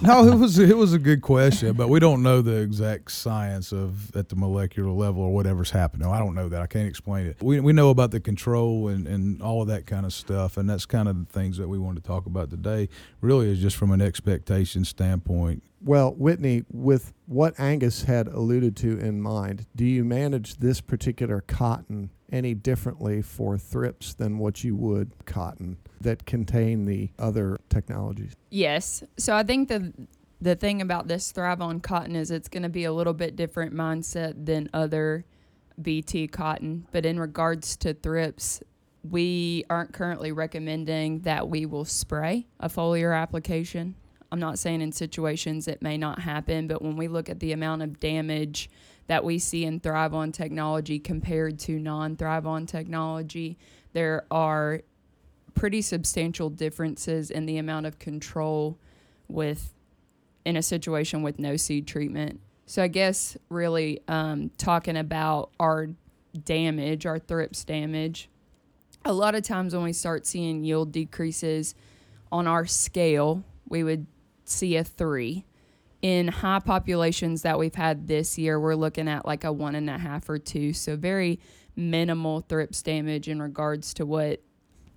no, 0.03 0.27
it 0.27 0.37
was 0.37 0.59
it 0.59 0.77
was 0.77 0.93
a 0.93 0.99
good 0.99 1.23
question, 1.23 1.73
but 1.73 1.89
we 1.89 1.99
don't 1.99 2.21
know 2.21 2.39
the 2.43 2.57
exact 2.57 3.11
science 3.11 3.71
of 3.71 4.15
at 4.15 4.29
the 4.29 4.35
molecular 4.35 4.91
level 4.91 5.23
or 5.23 5.33
whatever's 5.33 5.71
happening. 5.71 6.07
I 6.07 6.19
don't 6.19 6.35
know 6.35 6.49
that. 6.49 6.61
I 6.61 6.67
can't 6.67 6.87
explain 6.87 7.25
it. 7.25 7.41
We 7.41 7.59
we 7.59 7.73
know 7.73 7.89
about 7.89 8.11
the 8.11 8.19
control 8.19 8.89
and, 8.89 9.07
and 9.07 9.41
all 9.41 9.63
of 9.63 9.69
that 9.69 9.87
kind 9.87 10.05
of 10.05 10.13
stuff, 10.13 10.57
and 10.57 10.69
that's 10.69 10.85
kind 10.85 11.09
of 11.09 11.17
the 11.17 11.33
things 11.33 11.57
that 11.57 11.67
we 11.67 11.79
want 11.79 11.95
to 11.95 12.03
talk 12.03 12.27
about 12.27 12.51
today. 12.51 12.89
Really, 13.21 13.51
is 13.51 13.59
just 13.59 13.75
from 13.75 13.89
an 13.89 14.01
expectation 14.01 14.85
standpoint. 14.85 15.63
Well, 15.81 16.13
Whitney, 16.13 16.63
with 16.71 17.11
what 17.25 17.59
Angus 17.59 18.03
had 18.03 18.27
alluded 18.27 18.75
to 18.77 18.99
in 18.99 19.19
mind, 19.19 19.65
do 19.75 19.83
you 19.83 20.03
manage 20.03 20.57
this 20.57 20.79
particular 20.79 21.41
cotton 21.41 22.11
any 22.31 22.53
differently 22.53 23.21
for 23.21 23.57
thrips 23.57 24.13
than 24.13 24.37
what 24.37 24.63
you 24.63 24.75
would 24.75 25.11
cotton 25.25 25.77
that 26.01 26.25
contain 26.25 26.85
the 26.85 27.11
other 27.17 27.59
technologies? 27.69 28.33
Yes. 28.49 29.03
So 29.17 29.35
I 29.35 29.43
think 29.43 29.69
the 29.69 29.93
the 30.39 30.55
thing 30.55 30.81
about 30.81 31.07
this 31.07 31.33
ThryvOn 31.33 31.81
cotton 31.81 32.15
is 32.15 32.29
it's 32.29 32.47
going 32.47 32.63
to 32.63 32.69
be 32.69 32.83
a 32.83 32.93
little 32.93 33.13
bit 33.13 33.35
different 33.35 33.73
mindset 33.73 34.45
than 34.45 34.69
other 34.73 35.25
BT 35.81 36.27
cotton. 36.27 36.87
But 36.91 37.05
in 37.05 37.19
regards 37.19 37.75
to 37.77 37.93
thrips, 37.93 38.61
we 39.03 39.63
aren't 39.69 39.93
currently 39.93 40.31
recommending 40.31 41.21
that 41.21 41.49
we 41.49 41.65
will 41.65 41.85
spray 41.85 42.47
a 42.59 42.69
foliar 42.69 43.19
application. 43.19 43.95
I'm 44.31 44.39
not 44.39 44.59
saying 44.59 44.81
in 44.81 44.91
situations 44.91 45.67
it 45.67 45.81
may 45.81 45.97
not 45.97 46.19
happen, 46.19 46.67
but 46.67 46.81
when 46.81 46.97
we 46.97 47.07
look 47.07 47.29
at 47.29 47.39
the 47.39 47.53
amount 47.53 47.81
of 47.81 47.99
damage 47.99 48.69
that 49.07 49.23
we 49.23 49.39
see 49.39 49.65
in 49.65 49.79
ThryvOn 49.79 50.33
technology 50.33 50.99
compared 50.99 51.59
to 51.59 51.79
non 51.79 52.15
ThryvOn 52.15 52.67
technology, 52.67 53.57
there 53.93 54.25
are 54.29 54.81
pretty 55.53 55.81
substantial 55.81 56.49
differences 56.49 57.31
in 57.31 57.45
the 57.45 57.57
amount 57.57 57.85
of 57.85 57.97
control 57.99 58.77
with 59.27 59.73
in 60.45 60.55
a 60.55 60.61
situation 60.61 61.23
with 61.23 61.39
no 61.39 61.57
seed 61.57 61.87
treatment. 61.87 62.39
So 62.67 62.83
I 62.83 62.87
guess 62.87 63.37
really 63.49 64.01
um, 64.07 64.51
talking 64.57 64.97
about 64.97 65.51
our 65.59 65.89
damage, 66.45 67.05
our 67.05 67.17
thrips 67.17 67.63
damage, 67.63 68.29
a 69.03 69.13
lot 69.13 69.35
of 69.35 69.43
times 69.43 69.73
when 69.73 69.83
we 69.83 69.93
start 69.93 70.25
seeing 70.25 70.63
yield 70.63 70.91
decreases 70.91 71.75
on 72.31 72.45
our 72.45 72.65
scale, 72.65 73.43
we 73.67 73.83
would 73.83 74.05
see 74.43 74.75
a 74.75 74.83
three 74.83 75.45
in 76.07 76.29
high 76.29 76.59
populations 76.59 77.41
that 77.41 77.59
we've 77.59 77.75
had 77.75 78.07
this 78.07 78.37
year, 78.37 78.57
we're 78.57 78.75
looking 78.75 79.09
at 79.09 79.25
like 79.25 79.43
a 79.43 79.51
one 79.51 79.75
and 79.75 79.89
a 79.89 79.97
half 79.97 80.29
or 80.29 80.37
two. 80.37 80.71
So 80.71 80.95
very 80.95 81.37
minimal 81.75 82.39
thrips 82.47 82.81
damage 82.81 83.27
in 83.27 83.41
regards 83.41 83.93
to 83.95 84.05
what 84.05 84.41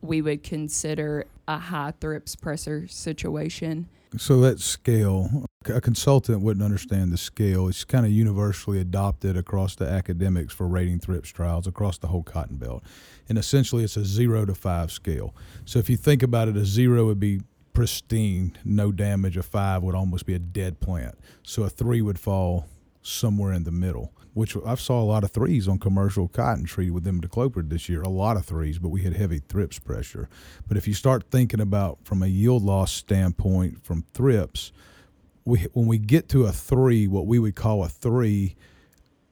we 0.03 0.23
would 0.23 0.45
consider 0.45 1.27
a 1.49 1.59
high 1.59 1.95
thrips 2.01 2.37
pressure 2.37 2.87
situation. 2.87 3.89
So 4.17 4.41
that 4.43 4.61
scale, 4.61 5.47
a 5.67 5.81
consultant 5.81 6.43
wouldn't 6.43 6.65
understand 6.65 7.13
the 7.13 7.19
scale. 7.19 7.67
It's 7.67 7.83
kind 7.83 8.07
of 8.07 8.13
universally 8.13 8.79
adopted 8.79 9.37
across 9.37 9.75
the 9.75 9.89
academics 9.89 10.55
for 10.55 10.69
rating 10.69 11.01
thrips 11.01 11.31
trials 11.31 11.67
across 11.67 11.99
the 11.99 12.07
whole 12.07 12.23
cotton 12.23 12.57
belt. 12.57 12.85
And 13.29 13.37
essentially 13.37 13.83
it's 13.83 13.97
a 13.97 14.05
zero 14.05 14.47
to 14.47 14.55
five 14.55 14.93
scale. 14.93 15.35
So 15.65 15.81
if 15.81 15.91
you 15.91 15.97
think 15.97 16.23
about 16.23 16.47
it, 16.47 16.57
a 16.57 16.65
zero 16.65 17.07
would 17.07 17.21
be 17.21 17.41
pristine, 17.73 18.57
no 18.65 18.93
damage. 18.93 19.37
A 19.37 19.43
five 19.43 19.83
would 19.83 19.95
almost 19.95 20.27
be 20.27 20.35
a 20.35 20.39
dead 20.39 20.81
plant. 20.81 21.19
So 21.43 21.63
a 21.63 21.71
three 21.71 22.03
would 22.03 22.19
fall 22.19 22.67
somewhere 23.03 23.53
in 23.53 23.65
the 23.65 23.71
middle. 23.71 24.13
Which 24.33 24.57
I 24.65 24.77
saw 24.77 25.03
a 25.03 25.05
lot 25.05 25.25
of 25.25 25.33
threes 25.33 25.67
on 25.67 25.81
commercial 25.81 26.29
cotton 26.29 26.65
treated 26.65 26.93
with 26.93 27.05
imidacloprid 27.05 27.69
this 27.69 27.89
year. 27.89 28.01
A 28.03 28.09
lot 28.09 28.37
of 28.37 28.45
threes, 28.45 28.79
but 28.79 28.91
we 28.91 29.03
had 29.03 29.15
heavy 29.15 29.41
thrips 29.41 29.81
pressure. 29.81 30.29
But 30.69 30.77
if 30.77 30.87
you 30.87 30.95
start 30.95 31.25
thinking 31.31 31.61
about 31.61 31.99
from 32.05 32.23
a 32.23 32.29
yield 32.29 32.63
loss 32.63 32.93
standpoint 32.93 33.85
from 33.85 34.05
thrips, 34.15 34.71
we 35.45 35.67
when 35.73 35.87
we 35.87 35.99
get 35.99 36.29
to 36.29 36.45
a 36.45 36.53
three, 36.53 37.09
what 37.09 37.27
we 37.27 37.41
would 37.41 37.57
call 37.57 37.83
a 37.83 37.89
three, 37.89 38.55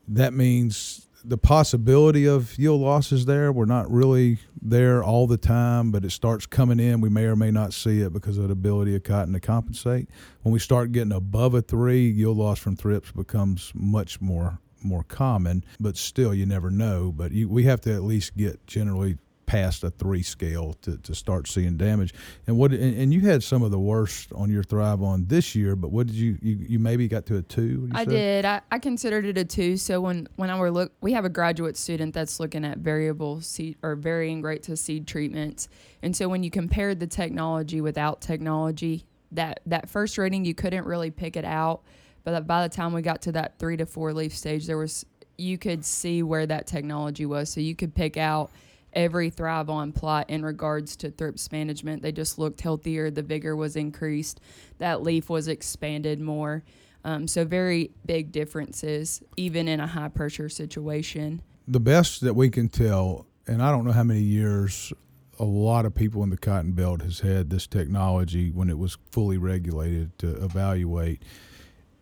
that 0.09 0.33
means 0.33 1.08
the 1.29 1.39
possibility 1.39 2.27
of 2.27 2.59
yield 2.59 2.81
losses 2.81 3.27
there. 3.27 3.53
We're 3.53 3.67
not 3.67 3.91
really 3.91 4.39
there 4.61 5.05
all 5.05 5.27
the 5.27 5.37
time, 5.37 5.91
but 5.91 6.05
it 6.05 6.11
starts 6.11 6.47
coming 6.47 6.81
in. 6.81 7.01
We 7.01 7.11
may 7.11 7.25
or 7.25 7.37
may 7.37 7.51
not 7.51 7.75
see 7.75 8.01
it 8.01 8.13
because 8.13 8.39
of 8.39 8.49
the 8.49 8.53
ability 8.53 8.97
of 8.97 9.03
cotton 9.03 9.35
to 9.35 9.41
compensate. 9.41 10.09
When 10.43 10.53
we 10.53 10.59
start 10.59 10.93
getting 10.93 11.13
above 11.13 11.55
a 11.55 11.61
three, 11.61 12.09
yield 12.09 12.39
loss 12.39 12.59
from 12.59 12.77
thrips 12.77 13.13
becomes 13.13 13.73
much 13.75 14.21
more 14.21 14.59
more 14.81 15.03
common. 15.03 15.65
But 15.81 15.97
still, 15.97 16.33
you 16.33 16.47
never 16.47 16.71
know. 16.71 17.13
But 17.13 17.33
you, 17.33 17.49
we 17.49 17.65
have 17.65 17.81
to 17.83 17.93
at 17.93 18.05
least 18.05 18.37
get 18.37 18.65
generally 18.67 19.19
past 19.49 19.83
a 19.83 19.89
three 19.89 20.23
scale 20.23 20.75
to, 20.83 20.99
to 20.99 21.15
start 21.15 21.49
seeing 21.49 21.79
damage. 21.79 22.13
And 22.47 22.59
what 22.59 22.71
and, 22.71 22.97
and, 23.01 23.15
you 23.15 23.23
had 23.23 23.43
some 23.43 23.63
of 23.63 23.71
the 23.71 23.79
worst 23.79 24.31
on 24.35 24.51
your 24.51 24.63
ThryvOn 24.63 25.27
this 25.27 25.55
year, 25.55 25.75
but 25.75 25.91
what 25.91 26.07
did 26.07 26.17
you 26.17 26.39
you, 26.43 26.59
you 26.69 26.79
maybe 26.79 27.09
got 27.09 27.25
to 27.27 27.39
a 27.39 27.43
two? 27.43 27.89
I 27.93 28.05
did. 28.05 28.45
I, 28.45 28.61
I 28.71 28.79
considered 28.79 29.25
it 29.25 29.39
a 29.39 29.47
two. 29.47 29.79
So 29.79 30.03
when 30.03 30.29
when 30.37 30.51
I 30.51 30.59
were 30.59 30.71
look, 30.71 30.93
we 31.01 31.15
have 31.15 31.25
a 31.25 31.31
graduate 31.31 31.79
student 31.79 32.13
that's 32.13 32.39
looking 32.39 32.63
at 32.63 32.79
variable 32.79 33.41
seed 33.41 33.79
or 33.83 33.97
varying 33.97 34.43
rates 34.43 34.69
of 34.69 34.79
seed 34.79 35.07
treatments, 35.07 35.69
and 36.03 36.15
so 36.15 36.29
when 36.29 36.43
you 36.43 36.51
compared 36.51 37.01
the 37.01 37.07
technology 37.07 37.81
without 37.81 38.21
technology, 38.21 39.07
that 39.33 39.61
that 39.65 39.89
first 39.89 40.19
rating 40.19 40.45
you 40.45 40.55
couldn't 40.55 40.85
really 40.85 41.11
pick 41.11 41.37
it 41.37 41.47
out. 41.47 41.81
But 42.23 42.47
by 42.47 42.69
the 42.69 42.75
time 42.75 42.93
we 42.93 43.01
got 43.01 43.23
to 43.23 43.33
that 43.33 43.59
three 43.59 43.79
to 43.79 43.87
four 43.87 44.13
leaf 44.13 44.37
stage, 44.37 44.67
there 44.67 44.77
was 44.77 45.07
you 45.39 45.57
could 45.57 45.87
see 45.87 46.23
where 46.23 46.45
that 46.45 46.67
technology 46.67 47.25
was. 47.25 47.49
So 47.49 47.61
you 47.61 47.75
could 47.75 47.95
pick 47.95 48.19
out 48.19 48.51
every 48.93 49.31
ThryvOn 49.31 49.95
plot 49.95 50.31
in 50.31 50.45
regards 50.45 50.97
to 50.97 51.11
thrips 51.11 51.51
management. 51.53 52.03
They 52.03 52.13
just 52.13 52.39
looked 52.39 52.61
healthier. 52.61 53.11
The 53.11 53.23
vigor 53.23 53.57
was 53.57 53.77
increased. 53.77 54.41
That 54.79 55.03
leaf 55.03 55.29
was 55.29 55.49
expanded 55.49 56.21
more. 56.21 56.65
Um, 57.05 57.29
so 57.29 57.45
very 57.45 57.91
big 58.05 58.33
differences, 58.33 59.23
even 59.37 59.69
in 59.69 59.81
a 59.81 59.87
high 59.87 60.09
pressure 60.09 60.49
situation. 60.49 61.43
The 61.67 61.81
best 61.81 62.23
that 62.23 62.35
we 62.35 62.51
can 62.51 62.69
tell, 62.69 63.27
and 63.47 63.63
I 63.63 63.71
don't 63.71 63.85
know 63.85 63.93
how 63.93 64.03
many 64.03 64.21
years 64.21 64.93
a 65.39 65.45
lot 65.45 65.87
of 65.87 65.95
people 65.95 66.23
in 66.23 66.31
the 66.31 66.37
cotton 66.37 66.73
belt 66.73 67.03
has 67.03 67.21
had 67.21 67.51
this 67.51 67.67
technology 67.67 68.51
when 68.51 68.69
it 68.69 68.79
was 68.79 68.99
fully 69.11 69.39
regulated 69.39 70.19
to 70.19 70.45
evaluate 70.45 71.23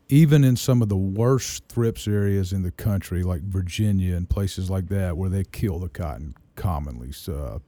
even 0.08 0.44
in 0.44 0.54
some 0.56 0.82
of 0.82 0.88
the 0.88 0.96
worst 0.96 1.64
thrips 1.68 2.06
areas 2.06 2.52
in 2.52 2.62
the 2.62 2.70
country 2.70 3.22
like 3.22 3.42
virginia 3.42 4.16
and 4.16 4.30
places 4.30 4.70
like 4.70 4.88
that 4.88 5.16
where 5.16 5.28
they 5.28 5.44
kill 5.44 5.78
the 5.78 5.88
cotton 5.88 6.34
commonly. 6.56 7.12
Uh, 7.28 7.58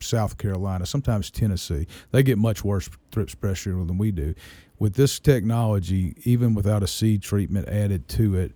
South 0.00 0.36
Carolina, 0.36 0.84
sometimes 0.84 1.30
Tennessee, 1.30 1.86
they 2.10 2.22
get 2.22 2.38
much 2.38 2.64
worse 2.64 2.90
thrips 3.10 3.34
pressure 3.34 3.72
than 3.72 3.98
we 3.98 4.10
do. 4.10 4.34
With 4.78 4.94
this 4.94 5.20
technology, 5.20 6.14
even 6.24 6.54
without 6.54 6.82
a 6.82 6.88
seed 6.88 7.22
treatment 7.22 7.68
added 7.68 8.08
to 8.08 8.36
it, 8.36 8.52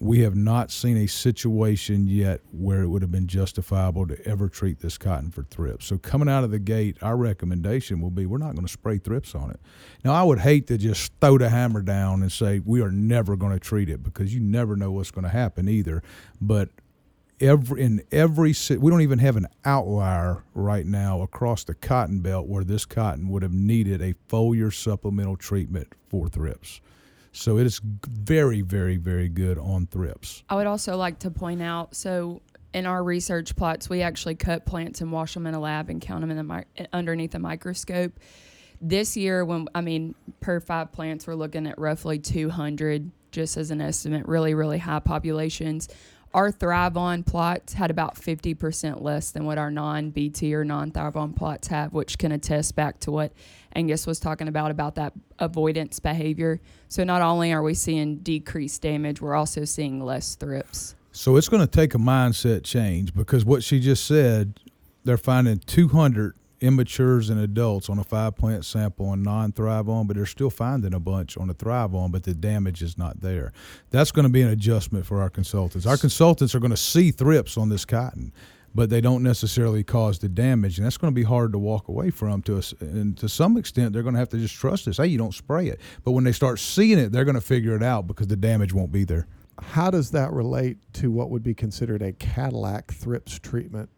we 0.00 0.20
have 0.20 0.34
not 0.34 0.70
seen 0.70 0.96
a 0.96 1.06
situation 1.06 2.08
yet 2.08 2.40
where 2.52 2.80
it 2.82 2.88
would 2.88 3.02
have 3.02 3.12
been 3.12 3.26
justifiable 3.26 4.06
to 4.06 4.26
ever 4.26 4.48
treat 4.48 4.80
this 4.80 4.96
cotton 4.96 5.30
for 5.30 5.42
thrips. 5.44 5.84
So 5.84 5.98
coming 5.98 6.28
out 6.28 6.42
of 6.42 6.50
the 6.50 6.58
gate, 6.58 6.96
our 7.02 7.18
recommendation 7.18 8.00
will 8.00 8.10
be 8.10 8.24
we're 8.24 8.38
not 8.38 8.54
going 8.54 8.66
to 8.66 8.72
spray 8.72 8.96
thrips 8.96 9.34
on 9.34 9.50
it. 9.50 9.60
Now 10.02 10.14
I 10.14 10.22
would 10.22 10.38
hate 10.38 10.66
to 10.68 10.78
just 10.78 11.12
throw 11.20 11.36
the 11.36 11.50
hammer 11.50 11.82
down 11.82 12.22
and 12.22 12.32
say 12.32 12.60
we 12.64 12.80
are 12.80 12.90
never 12.90 13.36
going 13.36 13.52
to 13.52 13.60
treat 13.60 13.90
it 13.90 14.02
because 14.02 14.34
you 14.34 14.40
never 14.40 14.74
know 14.74 14.90
what's 14.90 15.10
going 15.10 15.24
to 15.24 15.30
happen 15.30 15.68
either. 15.68 16.02
But 16.40 16.70
every 17.40 17.82
in 17.82 18.02
every 18.12 18.54
we 18.78 18.90
don't 18.90 19.00
even 19.00 19.18
have 19.18 19.36
an 19.36 19.46
outlier 19.64 20.44
right 20.54 20.86
now 20.86 21.22
across 21.22 21.64
the 21.64 21.74
cotton 21.74 22.20
belt 22.20 22.46
where 22.46 22.64
this 22.64 22.84
cotton 22.84 23.28
would 23.28 23.42
have 23.42 23.52
needed 23.52 24.02
a 24.02 24.14
foliar 24.28 24.72
supplemental 24.72 25.36
treatment 25.36 25.88
for 26.08 26.28
thrips. 26.28 26.80
So 27.32 27.58
it 27.58 27.66
is 27.66 27.80
very, 27.84 28.60
very, 28.60 28.96
very 28.96 29.28
good 29.28 29.56
on 29.56 29.86
thrips. 29.86 30.42
I 30.48 30.56
would 30.56 30.66
also 30.66 30.96
like 30.96 31.20
to 31.20 31.30
point 31.30 31.62
out 31.62 31.94
so 31.94 32.42
in 32.72 32.86
our 32.86 33.02
research 33.02 33.56
plots, 33.56 33.88
we 33.88 34.02
actually 34.02 34.36
cut 34.36 34.64
plants 34.66 35.00
and 35.00 35.10
wash 35.10 35.34
them 35.34 35.46
in 35.46 35.54
a 35.54 35.60
lab 35.60 35.90
and 35.90 36.00
count 36.00 36.20
them 36.20 36.30
in 36.30 36.36
the 36.46 36.88
underneath 36.92 37.34
a 37.34 37.38
microscope. 37.38 38.12
This 38.80 39.16
year, 39.16 39.44
when 39.44 39.66
I 39.74 39.80
mean 39.80 40.14
per 40.40 40.60
five 40.60 40.92
plants, 40.92 41.26
we're 41.26 41.34
looking 41.34 41.66
at 41.66 41.78
roughly 41.78 42.18
200 42.18 43.10
just 43.32 43.56
as 43.56 43.70
an 43.70 43.80
estimate, 43.80 44.26
really, 44.26 44.54
really 44.54 44.78
high 44.78 45.00
populations. 45.00 45.88
Our 46.32 46.52
ThryvOn 46.52 47.26
plots 47.26 47.72
had 47.72 47.90
about 47.90 48.14
50% 48.14 49.02
less 49.02 49.32
than 49.32 49.46
what 49.46 49.58
our 49.58 49.70
non 49.70 50.10
BT 50.10 50.54
or 50.54 50.64
non 50.64 50.92
ThryvOn 50.92 51.34
plots 51.34 51.68
have, 51.68 51.92
which 51.92 52.18
can 52.18 52.30
attest 52.30 52.76
back 52.76 53.00
to 53.00 53.10
what 53.10 53.32
Angus 53.74 54.06
was 54.06 54.20
talking 54.20 54.46
about, 54.46 54.70
about 54.70 54.94
that 54.94 55.12
avoidance 55.40 55.98
behavior. 55.98 56.60
So 56.88 57.02
not 57.02 57.20
only 57.20 57.52
are 57.52 57.62
we 57.62 57.74
seeing 57.74 58.18
decreased 58.18 58.82
damage, 58.82 59.20
we're 59.20 59.34
also 59.34 59.64
seeing 59.64 60.04
less 60.04 60.36
thrips. 60.36 60.94
So 61.10 61.36
it's 61.36 61.48
going 61.48 61.66
to 61.66 61.70
take 61.70 61.94
a 61.94 61.98
mindset 61.98 62.62
change 62.62 63.12
because 63.12 63.44
what 63.44 63.64
she 63.64 63.80
just 63.80 64.06
said, 64.06 64.60
they're 65.02 65.16
finding 65.16 65.58
200 65.58 66.36
immatures 66.60 67.30
and 67.30 67.40
adults 67.40 67.88
on 67.88 67.98
a 67.98 68.04
five 68.04 68.36
plant 68.36 68.64
sample 68.64 69.12
and 69.12 69.22
non 69.22 69.52
ThryvOn, 69.52 70.06
but 70.06 70.16
they're 70.16 70.26
still 70.26 70.50
finding 70.50 70.94
a 70.94 71.00
bunch 71.00 71.36
on 71.36 71.50
a 71.50 71.54
ThryvOn, 71.54 72.12
but 72.12 72.24
the 72.24 72.34
damage 72.34 72.82
is 72.82 72.96
not 72.96 73.20
there. 73.20 73.52
That's 73.90 74.12
going 74.12 74.24
to 74.24 74.32
be 74.32 74.42
an 74.42 74.48
adjustment 74.48 75.06
for 75.06 75.20
our 75.20 75.30
consultants. 75.30 75.86
Our 75.86 75.96
consultants 75.96 76.54
are 76.54 76.60
going 76.60 76.70
to 76.70 76.76
see 76.76 77.10
thrips 77.10 77.56
on 77.56 77.68
this 77.68 77.84
cotton. 77.84 78.32
But 78.72 78.88
they 78.88 79.00
don't 79.00 79.24
necessarily 79.24 79.82
cause 79.82 80.20
the 80.20 80.28
damage, 80.28 80.78
and 80.78 80.86
that's 80.86 80.96
going 80.96 81.12
to 81.12 81.14
be 81.14 81.24
hard 81.24 81.50
to 81.54 81.58
walk 81.58 81.88
away 81.88 82.10
from. 82.10 82.40
To 82.42 82.56
us, 82.56 82.72
and 82.78 83.18
to 83.18 83.28
some 83.28 83.56
extent, 83.56 83.92
they're 83.92 84.04
going 84.04 84.14
to 84.14 84.20
have 84.20 84.28
to 84.28 84.38
just 84.38 84.54
trust 84.54 84.86
us. 84.86 84.98
Hey, 84.98 85.08
you 85.08 85.18
don't 85.18 85.34
spray 85.34 85.66
it, 85.66 85.80
but 86.04 86.12
when 86.12 86.22
they 86.22 86.30
start 86.30 86.60
seeing 86.60 86.96
it, 86.96 87.10
they're 87.10 87.24
going 87.24 87.34
to 87.34 87.40
figure 87.40 87.74
it 87.74 87.82
out 87.82 88.06
because 88.06 88.28
the 88.28 88.36
damage 88.36 88.72
won't 88.72 88.92
be 88.92 89.02
there. 89.02 89.26
How 89.60 89.90
does 89.90 90.12
that 90.12 90.32
relate 90.32 90.78
to 90.94 91.10
what 91.10 91.30
would 91.30 91.42
be 91.42 91.52
considered 91.52 92.00
a 92.00 92.12
Cadillac 92.12 92.92
thrips 92.92 93.40
treatment 93.40 93.90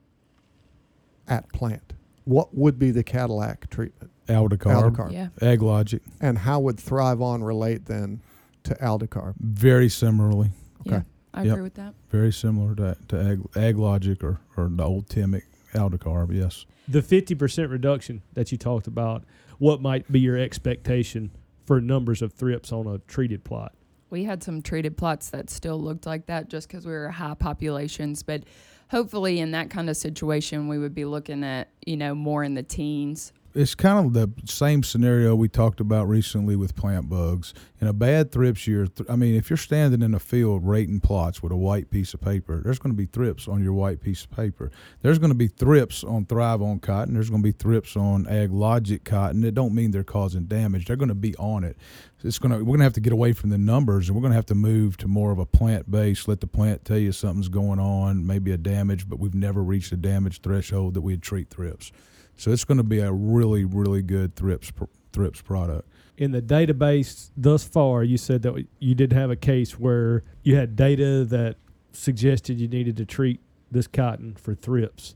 at 1.28 1.52
plant? 1.52 1.92
What 2.24 2.54
would 2.54 2.78
be 2.78 2.90
the 2.90 3.02
Cadillac 3.02 3.68
treatment? 3.70 4.10
Aldicarb, 4.28 4.92
Aldicarb. 4.94 5.12
Yeah. 5.12 5.28
AgLogic, 5.40 6.00
And 6.20 6.38
how 6.38 6.60
would 6.60 6.76
ThryvOn 6.76 7.44
relate 7.44 7.86
then 7.86 8.20
to 8.64 8.74
Aldicarb? 8.76 9.34
very 9.40 9.88
similarly. 9.88 10.50
Okay. 10.86 10.96
Yeah, 10.96 11.02
I 11.34 11.42
Yep. 11.44 11.52
agree 11.52 11.62
with 11.62 11.74
that. 11.74 11.94
very 12.10 12.32
similar 12.32 12.74
to, 12.76 12.96
to 13.08 13.20
Ag, 13.20 13.40
AgLogic 13.52 14.22
or, 14.22 14.40
or 14.56 14.68
the 14.68 14.84
old 14.84 15.08
Temik 15.08 15.42
Aldicarb, 15.74 16.32
yes. 16.34 16.66
The 16.88 17.00
50% 17.02 17.70
reduction 17.70 18.22
that 18.34 18.52
you 18.52 18.58
talked 18.58 18.86
about, 18.86 19.24
what 19.58 19.80
might 19.80 20.10
be 20.10 20.20
your 20.20 20.36
expectation 20.38 21.30
for 21.66 21.80
numbers 21.80 22.22
of 22.22 22.32
thrips 22.32 22.72
on 22.72 22.86
a 22.86 22.98
treated 22.98 23.42
plot? 23.44 23.72
We 24.10 24.24
had 24.24 24.42
some 24.42 24.60
treated 24.62 24.96
plots 24.96 25.30
that 25.30 25.48
still 25.50 25.80
looked 25.80 26.04
like 26.06 26.26
that 26.26 26.48
just 26.50 26.68
because 26.68 26.84
we 26.84 26.92
were 26.92 27.08
high 27.08 27.34
populations, 27.34 28.22
but 28.22 28.42
hopefully 28.92 29.40
in 29.40 29.52
that 29.52 29.70
kind 29.70 29.88
of 29.88 29.96
situation 29.96 30.68
we 30.68 30.78
would 30.78 30.94
be 30.94 31.06
looking 31.06 31.42
at 31.42 31.68
you 31.84 31.96
know 31.96 32.14
more 32.14 32.44
in 32.44 32.54
the 32.54 32.62
teens. 32.62 33.32
It's 33.54 33.74
kind 33.74 34.06
of 34.06 34.14
the 34.14 34.32
same 34.46 34.82
scenario 34.82 35.34
we 35.34 35.46
talked 35.46 35.78
about 35.78 36.08
recently 36.08 36.56
with 36.56 36.74
plant 36.74 37.10
bugs. 37.10 37.52
In 37.82 37.86
a 37.86 37.92
bad 37.92 38.32
thrips 38.32 38.66
year, 38.66 38.86
th- 38.86 39.10
I 39.10 39.16
mean, 39.16 39.34
if 39.34 39.50
you're 39.50 39.58
standing 39.58 40.00
in 40.00 40.14
a 40.14 40.18
field 40.18 40.66
rating 40.66 41.00
plots 41.00 41.42
with 41.42 41.52
a 41.52 41.56
white 41.56 41.90
piece 41.90 42.14
of 42.14 42.22
paper, 42.22 42.62
there's 42.64 42.78
going 42.78 42.94
to 42.94 42.96
be 42.96 43.04
thrips 43.04 43.48
on 43.48 43.62
your 43.62 43.74
white 43.74 44.00
piece 44.00 44.24
of 44.24 44.30
paper. 44.30 44.70
There's 45.02 45.18
going 45.18 45.32
to 45.32 45.36
be 45.36 45.48
thrips 45.48 46.02
on 46.02 46.24
ThryvOn 46.24 46.80
cotton. 46.80 47.12
There's 47.12 47.28
going 47.28 47.42
to 47.42 47.46
be 47.46 47.52
thrips 47.52 47.94
on 47.94 48.24
AgLogic 48.24 49.04
cotton. 49.04 49.44
It 49.44 49.54
don't 49.54 49.74
mean 49.74 49.90
they're 49.90 50.02
causing 50.02 50.44
damage. 50.44 50.86
They're 50.86 50.96
going 50.96 51.10
to 51.10 51.14
be 51.14 51.36
on 51.36 51.62
it. 51.62 51.76
It's 52.24 52.38
going 52.38 52.52
to 52.52 52.58
we're 52.58 52.64
going 52.64 52.78
to 52.78 52.84
have 52.84 52.94
to 52.94 53.00
get 53.00 53.12
away 53.12 53.34
from 53.34 53.50
the 53.50 53.58
numbers 53.58 54.08
and 54.08 54.16
we're 54.16 54.22
going 54.22 54.32
to 54.32 54.36
have 54.36 54.46
to 54.46 54.54
move 54.54 54.96
to 54.98 55.08
more 55.08 55.30
of 55.30 55.38
a 55.38 55.44
plant 55.44 55.90
base. 55.90 56.26
Let 56.26 56.40
the 56.40 56.46
plant 56.46 56.86
tell 56.86 56.98
you 56.98 57.12
something's 57.12 57.48
going 57.48 57.80
on, 57.80 58.26
maybe 58.26 58.52
a 58.52 58.56
damage, 58.56 59.10
but 59.10 59.18
we've 59.18 59.34
never 59.34 59.62
reached 59.62 59.92
a 59.92 59.96
damage 59.96 60.40
threshold 60.40 60.94
that 60.94 61.02
we'd 61.02 61.20
treat 61.20 61.50
thrips. 61.50 61.92
So 62.36 62.50
it's 62.50 62.64
going 62.64 62.78
to 62.78 62.84
be 62.84 62.98
a 63.00 63.12
really, 63.12 63.64
really 63.64 64.02
good 64.02 64.34
thrips 64.34 64.72
thrips 65.12 65.42
product. 65.42 65.88
In 66.16 66.32
the 66.32 66.42
database 66.42 67.30
thus 67.36 67.64
far, 67.64 68.02
you 68.02 68.16
said 68.16 68.42
that 68.42 68.66
you 68.78 68.94
did 68.94 69.12
have 69.12 69.30
a 69.30 69.36
case 69.36 69.78
where 69.78 70.22
you 70.42 70.56
had 70.56 70.76
data 70.76 71.24
that 71.24 71.56
suggested 71.92 72.60
you 72.60 72.68
needed 72.68 72.96
to 72.96 73.04
treat 73.04 73.40
this 73.70 73.86
cotton 73.86 74.34
for 74.34 74.54
thrips. 74.54 75.14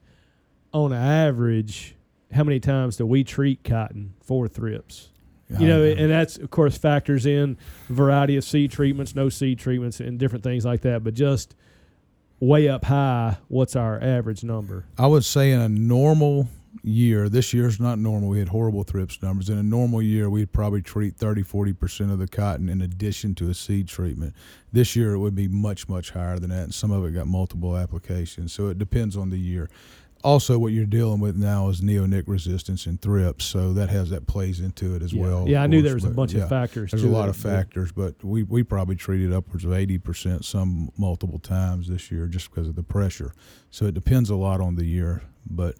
On 0.72 0.92
average, 0.92 1.94
how 2.32 2.44
many 2.44 2.60
times 2.60 2.96
do 2.96 3.06
we 3.06 3.24
treat 3.24 3.64
cotton 3.64 4.14
for 4.20 4.48
thrips? 4.48 5.10
You 5.48 5.68
know, 5.68 5.84
and 5.84 6.10
that's 6.10 6.38
of 6.38 6.50
course 6.50 6.76
factors 6.76 7.24
in 7.24 7.56
variety 7.88 8.36
of 8.36 8.42
seed 8.42 8.72
treatments, 8.72 9.14
no 9.14 9.28
seed 9.28 9.60
treatments, 9.60 10.00
and 10.00 10.18
different 10.18 10.42
things 10.42 10.64
like 10.64 10.80
that. 10.80 11.04
But 11.04 11.14
just 11.14 11.54
way 12.40 12.68
up 12.68 12.84
high, 12.84 13.36
what's 13.46 13.76
our 13.76 14.02
average 14.02 14.42
number? 14.42 14.86
I 14.98 15.06
would 15.06 15.24
say 15.24 15.52
in 15.52 15.60
a 15.60 15.68
normal 15.68 16.48
year, 16.86 17.28
this 17.28 17.52
year's 17.52 17.80
not 17.80 17.98
normal. 17.98 18.28
We 18.28 18.38
had 18.38 18.48
horrible 18.48 18.84
thrips 18.84 19.20
numbers. 19.22 19.48
In 19.48 19.58
a 19.58 19.62
normal 19.62 20.00
year, 20.00 20.30
we'd 20.30 20.52
probably 20.52 20.82
treat 20.82 21.16
30, 21.16 21.42
40% 21.42 22.12
of 22.12 22.18
the 22.18 22.28
cotton 22.28 22.68
in 22.68 22.80
addition 22.80 23.34
to 23.36 23.50
a 23.50 23.54
seed 23.54 23.88
treatment. 23.88 24.34
This 24.72 24.94
year, 24.94 25.12
it 25.12 25.18
would 25.18 25.34
be 25.34 25.48
much, 25.48 25.88
much 25.88 26.10
higher 26.10 26.38
than 26.38 26.50
that. 26.50 26.64
And 26.64 26.74
some 26.74 26.92
of 26.92 27.04
it 27.04 27.12
got 27.12 27.26
multiple 27.26 27.76
applications. 27.76 28.52
So 28.52 28.68
it 28.68 28.78
depends 28.78 29.16
on 29.16 29.30
the 29.30 29.38
year. 29.38 29.68
Also, 30.24 30.58
what 30.58 30.72
you're 30.72 30.86
dealing 30.86 31.20
with 31.20 31.36
now 31.36 31.68
is 31.68 31.80
neonic 31.80 32.24
resistance 32.26 32.86
and 32.86 33.00
thrips. 33.00 33.44
So 33.44 33.72
that 33.74 33.90
has 33.90 34.10
that 34.10 34.26
plays 34.26 34.60
into 34.60 34.94
it 34.94 35.02
as 35.02 35.12
yeah. 35.12 35.22
well. 35.22 35.44
Yeah, 35.48 35.62
I 35.62 35.66
knew 35.66 35.78
course, 35.78 35.86
there 35.86 35.94
was 35.94 36.04
a 36.04 36.10
bunch 36.10 36.32
yeah. 36.32 36.44
of 36.44 36.48
factors. 36.48 36.90
There's 36.90 37.04
a 37.04 37.08
lot 37.08 37.28
of 37.28 37.36
factors, 37.36 37.92
but 37.92 38.22
we, 38.24 38.42
we 38.42 38.62
probably 38.62 38.96
treated 38.96 39.32
upwards 39.32 39.64
of 39.64 39.72
80%, 39.72 40.44
some 40.44 40.90
multiple 40.96 41.38
times 41.38 41.88
this 41.88 42.10
year 42.10 42.26
just 42.26 42.50
because 42.50 42.68
of 42.68 42.76
the 42.76 42.82
pressure. 42.82 43.32
So 43.70 43.86
it 43.86 43.94
depends 43.94 44.30
a 44.30 44.36
lot 44.36 44.60
on 44.60 44.76
the 44.76 44.84
year. 44.84 45.22
But 45.48 45.76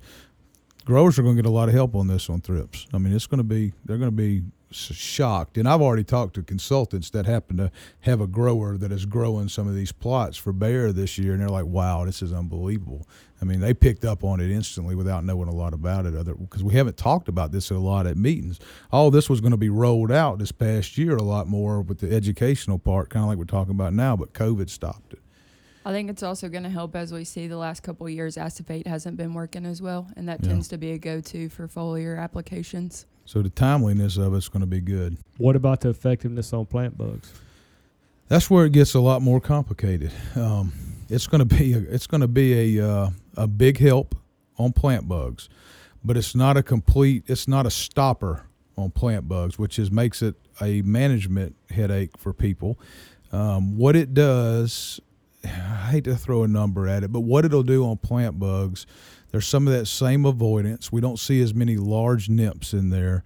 growers 0.86 1.18
are 1.18 1.22
going 1.22 1.36
to 1.36 1.42
get 1.42 1.48
a 1.48 1.52
lot 1.52 1.68
of 1.68 1.74
help 1.74 1.94
on 1.94 2.06
this 2.06 2.30
on 2.30 2.40
thrips. 2.40 2.86
I 2.94 2.98
mean, 2.98 3.12
it's 3.12 3.26
going 3.26 3.38
to 3.38 3.44
be, 3.44 3.72
they're 3.84 3.98
going 3.98 4.10
to 4.10 4.16
be 4.16 4.42
shocked. 4.70 5.58
And 5.58 5.68
I've 5.68 5.80
already 5.82 6.04
talked 6.04 6.34
to 6.34 6.42
consultants 6.42 7.10
that 7.10 7.26
happen 7.26 7.56
to 7.56 7.70
have 8.00 8.20
a 8.20 8.26
grower 8.26 8.76
that 8.78 8.92
is 8.92 9.04
growing 9.04 9.48
some 9.48 9.68
of 9.68 9.74
these 9.74 9.92
plots 9.92 10.36
for 10.36 10.52
Bayer 10.52 10.92
this 10.92 11.18
year, 11.18 11.32
and 11.32 11.40
they're 11.42 11.48
like, 11.48 11.66
wow, 11.66 12.04
this 12.04 12.22
is 12.22 12.32
unbelievable. 12.32 13.06
I 13.42 13.44
mean, 13.44 13.60
they 13.60 13.74
picked 13.74 14.04
up 14.04 14.24
on 14.24 14.40
it 14.40 14.50
instantly 14.50 14.94
without 14.94 15.24
knowing 15.24 15.48
a 15.48 15.54
lot 15.54 15.74
about 15.74 16.06
it, 16.06 16.14
other 16.14 16.34
because 16.34 16.64
we 16.64 16.74
haven't 16.74 16.96
talked 16.96 17.28
about 17.28 17.52
this 17.52 17.70
a 17.70 17.74
lot 17.74 18.06
at 18.06 18.16
meetings. 18.16 18.60
All 18.92 19.10
this 19.10 19.28
was 19.28 19.40
going 19.40 19.50
to 19.50 19.56
be 19.56 19.68
rolled 19.68 20.12
out 20.12 20.38
this 20.38 20.52
past 20.52 20.96
year 20.96 21.16
a 21.16 21.22
lot 21.22 21.46
more 21.46 21.82
with 21.82 21.98
the 21.98 22.14
educational 22.14 22.78
part, 22.78 23.10
kind 23.10 23.24
of 23.24 23.28
like 23.28 23.38
we're 23.38 23.44
talking 23.44 23.74
about 23.74 23.92
now, 23.92 24.16
but 24.16 24.32
COVID 24.32 24.70
stopped 24.70 25.12
it. 25.12 25.20
I 25.86 25.92
think 25.92 26.10
it's 26.10 26.24
also 26.24 26.48
going 26.48 26.64
to 26.64 26.68
help 26.68 26.96
as 26.96 27.12
we 27.12 27.22
see 27.22 27.46
the 27.46 27.56
last 27.56 27.84
couple 27.84 28.06
of 28.06 28.12
years 28.12 28.36
acephate 28.36 28.88
hasn't 28.88 29.16
been 29.16 29.34
working 29.34 29.64
as 29.64 29.80
well, 29.80 30.08
and 30.16 30.28
that 30.28 30.42
Yeah. 30.42 30.48
tends 30.48 30.66
to 30.68 30.78
be 30.78 30.90
a 30.90 30.98
go-to 30.98 31.48
for 31.48 31.68
foliar 31.68 32.18
applications. 32.20 33.06
So 33.24 33.40
the 33.40 33.50
timeliness 33.50 34.16
of 34.16 34.34
it's 34.34 34.48
going 34.48 34.62
to 34.62 34.66
be 34.66 34.80
good. 34.80 35.16
What 35.38 35.54
about 35.54 35.82
the 35.82 35.90
effectiveness 35.90 36.52
on 36.52 36.66
plant 36.66 36.98
bugs? 36.98 37.32
That's 38.26 38.50
where 38.50 38.66
it 38.66 38.72
gets 38.72 38.94
a 38.94 39.00
lot 39.00 39.22
more 39.22 39.40
complicated. 39.40 40.10
Um, 40.34 40.72
it's 41.08 41.28
going 41.28 41.46
to 41.48 41.56
be 41.56 41.72
a, 41.74 41.78
it's 41.78 42.08
going 42.08 42.20
to 42.20 42.26
be 42.28 42.76
a 42.78 42.84
uh, 42.84 43.10
a 43.36 43.46
big 43.46 43.78
help 43.78 44.16
on 44.58 44.72
plant 44.72 45.06
bugs, 45.06 45.48
but 46.04 46.16
it's 46.16 46.34
not 46.34 46.56
a 46.56 46.64
complete. 46.64 47.22
It's 47.28 47.46
not 47.46 47.64
a 47.64 47.70
stopper 47.70 48.46
on 48.76 48.90
plant 48.90 49.28
bugs, 49.28 49.56
which 49.56 49.78
is 49.78 49.92
makes 49.92 50.20
it 50.20 50.34
a 50.60 50.82
management 50.82 51.54
headache 51.70 52.18
for 52.18 52.32
people. 52.32 52.76
Um, 53.30 53.76
what 53.76 53.94
it 53.94 54.14
does, 54.14 55.00
I 55.46 55.90
hate 55.90 56.04
to 56.04 56.16
throw 56.16 56.42
a 56.42 56.48
number 56.48 56.88
at 56.88 57.04
it, 57.04 57.12
but 57.12 57.20
what 57.20 57.44
it'll 57.44 57.62
do 57.62 57.84
on 57.84 57.98
plant 57.98 58.38
bugs, 58.38 58.86
there's 59.30 59.46
some 59.46 59.66
of 59.66 59.72
that 59.74 59.86
same 59.86 60.24
avoidance. 60.24 60.90
We 60.90 61.00
don't 61.00 61.18
see 61.18 61.40
as 61.40 61.54
many 61.54 61.76
large 61.76 62.28
nymphs 62.28 62.72
in 62.72 62.90
there. 62.90 63.24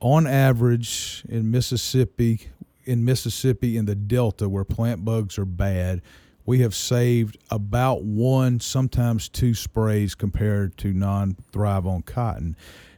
On 0.00 0.26
average, 0.26 1.24
in 1.28 1.50
Mississippi, 1.50 2.48
in 2.84 3.04
Mississippi 3.04 3.76
in 3.76 3.84
the 3.84 3.94
Delta 3.94 4.48
where 4.48 4.64
plant 4.64 5.04
bugs 5.04 5.38
are 5.38 5.44
bad, 5.44 6.02
we 6.44 6.60
have 6.60 6.74
saved 6.74 7.38
about 7.50 8.02
one, 8.02 8.58
sometimes 8.58 9.28
two 9.28 9.54
sprays 9.54 10.14
compared 10.14 10.76
to 10.78 10.92
non 10.92 11.36
ThryvOn 11.52 12.04
cotton. 12.04 12.56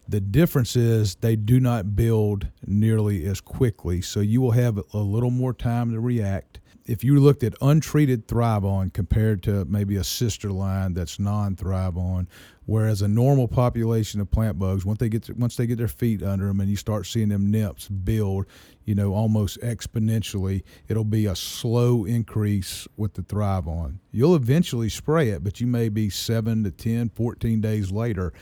The 0.08 0.20
difference 0.20 0.76
is 0.76 1.16
they 1.16 1.36
do 1.36 1.60
not 1.60 1.96
build 1.96 2.46
nearly 2.66 3.24
as 3.26 3.40
quickly, 3.40 4.02
so 4.02 4.20
you 4.20 4.40
will 4.40 4.52
have 4.52 4.78
a 4.92 4.98
little 4.98 5.30
more 5.30 5.52
time 5.54 5.92
to 5.92 6.00
react. 6.00 6.60
If 6.86 7.02
you 7.02 7.18
looked 7.18 7.42
at 7.42 7.54
untreated 7.62 8.28
ThryvOn 8.28 8.92
compared 8.92 9.42
to 9.44 9.64
maybe 9.64 9.96
a 9.96 10.04
sister 10.04 10.50
line 10.50 10.92
that's 10.92 11.18
non 11.18 11.56
ThryvOn, 11.56 12.26
whereas 12.66 13.00
a 13.00 13.08
normal 13.08 13.48
population 13.48 14.20
of 14.20 14.30
plant 14.30 14.58
bugs, 14.58 14.84
once 14.84 14.98
they 14.98 15.08
get 15.08 15.22
to, 15.24 15.32
once 15.32 15.56
they 15.56 15.66
get 15.66 15.78
their 15.78 15.88
feet 15.88 16.22
under 16.22 16.46
them 16.46 16.60
and 16.60 16.68
you 16.68 16.76
start 16.76 17.06
seeing 17.06 17.30
them 17.30 17.50
nymphs 17.50 17.88
build, 17.88 18.44
you 18.84 18.94
know, 18.94 19.14
almost 19.14 19.58
exponentially, 19.62 20.62
it'll 20.86 21.04
be 21.04 21.24
a 21.24 21.34
slow 21.34 22.04
increase 22.04 22.86
with 22.98 23.14
the 23.14 23.22
ThryvOn. 23.22 23.96
You'll 24.12 24.36
eventually 24.36 24.90
spray 24.90 25.30
it, 25.30 25.42
but 25.42 25.62
you 25.62 25.66
may 25.66 25.88
be 25.88 26.10
7 26.10 26.64
to 26.64 26.70
10, 26.70 27.08
14 27.14 27.62
days 27.62 27.92
later 27.92 28.34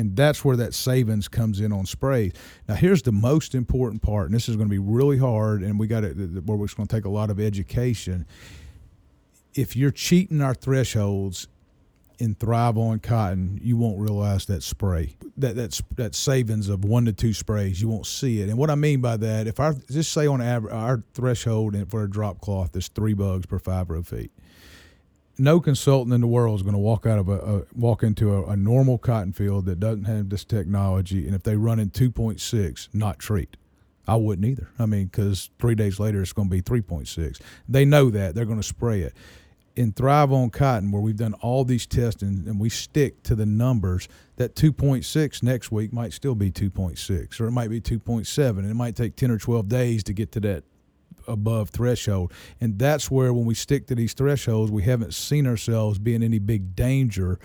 and 0.00 0.16
that's 0.16 0.42
where 0.42 0.56
that 0.56 0.72
savings 0.72 1.28
comes 1.28 1.60
in 1.60 1.72
on 1.72 1.84
sprays. 1.84 2.32
Now, 2.66 2.74
here's 2.74 3.02
the 3.02 3.12
most 3.12 3.54
important 3.54 4.00
part, 4.00 4.26
and 4.26 4.34
this 4.34 4.48
is 4.48 4.56
going 4.56 4.66
to 4.66 4.70
be 4.70 4.78
really 4.78 5.18
hard, 5.18 5.62
and 5.62 5.78
we 5.78 5.86
got 5.86 6.04
it 6.04 6.14
where 6.16 6.64
it's 6.64 6.72
going 6.72 6.86
to 6.86 6.96
take 6.96 7.04
a 7.04 7.10
lot 7.10 7.28
of 7.28 7.38
education. 7.38 8.26
If 9.54 9.76
you're 9.76 9.90
cheating 9.90 10.40
our 10.40 10.54
thresholds, 10.54 11.48
in 12.18 12.34
ThryvOn 12.34 13.02
Cotton, 13.02 13.58
you 13.62 13.78
won't 13.78 13.98
realize 13.98 14.44
that 14.44 14.62
spray, 14.62 15.16
that 15.38 15.56
that's 15.56 15.82
that 15.94 16.14
savings 16.14 16.68
of 16.68 16.84
one 16.84 17.06
to 17.06 17.14
two 17.14 17.32
sprays. 17.32 17.80
You 17.80 17.88
won't 17.88 18.04
see 18.04 18.42
it. 18.42 18.50
And 18.50 18.58
what 18.58 18.68
I 18.68 18.74
mean 18.74 19.00
by 19.00 19.16
that, 19.16 19.46
if 19.46 19.58
our 19.58 19.74
just 19.90 20.12
say 20.12 20.26
on 20.26 20.42
average, 20.42 20.74
our 20.74 21.02
threshold 21.14 21.76
for 21.88 22.04
a 22.04 22.10
drop 22.10 22.42
cloth 22.42 22.76
is 22.76 22.88
three 22.88 23.14
bugs 23.14 23.46
per 23.46 23.58
five 23.58 23.88
row 23.88 24.02
feet. 24.02 24.32
No 25.40 25.58
consultant 25.58 26.12
in 26.12 26.20
the 26.20 26.26
world 26.26 26.56
is 26.56 26.62
going 26.62 26.74
to 26.74 26.78
walk 26.78 27.06
out 27.06 27.18
of 27.18 27.28
a, 27.30 27.38
a 27.38 27.62
walk 27.74 28.02
into 28.02 28.34
a, 28.34 28.50
a 28.50 28.56
normal 28.56 28.98
cotton 28.98 29.32
field 29.32 29.64
that 29.64 29.80
doesn't 29.80 30.04
have 30.04 30.28
this 30.28 30.44
technology, 30.44 31.26
and 31.26 31.34
if 31.34 31.42
they 31.42 31.56
run 31.56 31.78
in 31.78 31.88
two 31.88 32.10
point 32.10 32.40
six, 32.40 32.90
not 32.92 33.18
treat. 33.18 33.56
I 34.06 34.16
wouldn't 34.16 34.46
either. 34.46 34.68
I 34.78 34.86
mean, 34.86 35.06
because 35.06 35.50
three 35.58 35.74
days 35.74 35.98
later 35.98 36.20
it's 36.20 36.32
going 36.32 36.48
to 36.48 36.50
be 36.50 36.62
3.6. 36.62 37.40
They 37.68 37.84
know 37.84 38.10
that. 38.10 38.34
They're 38.34 38.46
going 38.46 38.58
to 38.58 38.62
spray 38.66 39.02
it 39.02 39.14
in 39.76 39.92
ThryvOn 39.92 40.52
Cotton, 40.52 40.90
where 40.90 41.00
we've 41.00 41.16
done 41.16 41.34
all 41.34 41.64
these 41.64 41.86
tests 41.86 42.22
and, 42.22 42.46
and, 42.46 42.58
we 42.58 42.68
stick 42.68 43.22
to 43.22 43.34
the 43.34 43.46
numbers, 43.46 44.08
that 44.36 44.54
2.6 44.54 45.42
next 45.42 45.70
week 45.70 45.92
might 45.92 46.12
still 46.12 46.34
be 46.34 46.50
2.6, 46.50 47.40
or 47.40 47.46
it 47.46 47.52
might 47.52 47.70
be 47.70 47.80
2.7, 47.80 48.58
and 48.58 48.70
it 48.70 48.74
might 48.74 48.96
take 48.96 49.16
10 49.16 49.30
or 49.30 49.38
12 49.38 49.68
days 49.68 50.02
to 50.04 50.12
get 50.12 50.32
to 50.32 50.40
that 50.40 50.64
above 51.30 51.70
threshold. 51.70 52.32
And 52.60 52.78
that's 52.78 53.10
where, 53.10 53.32
when 53.32 53.44
we 53.44 53.54
stick 53.54 53.86
to 53.88 53.94
these 53.94 54.12
thresholds, 54.12 54.70
we 54.70 54.82
haven't 54.82 55.14
seen 55.14 55.46
ourselves 55.46 55.98
being 55.98 56.22
any 56.22 56.38
big 56.38 56.74
danger 56.74 57.38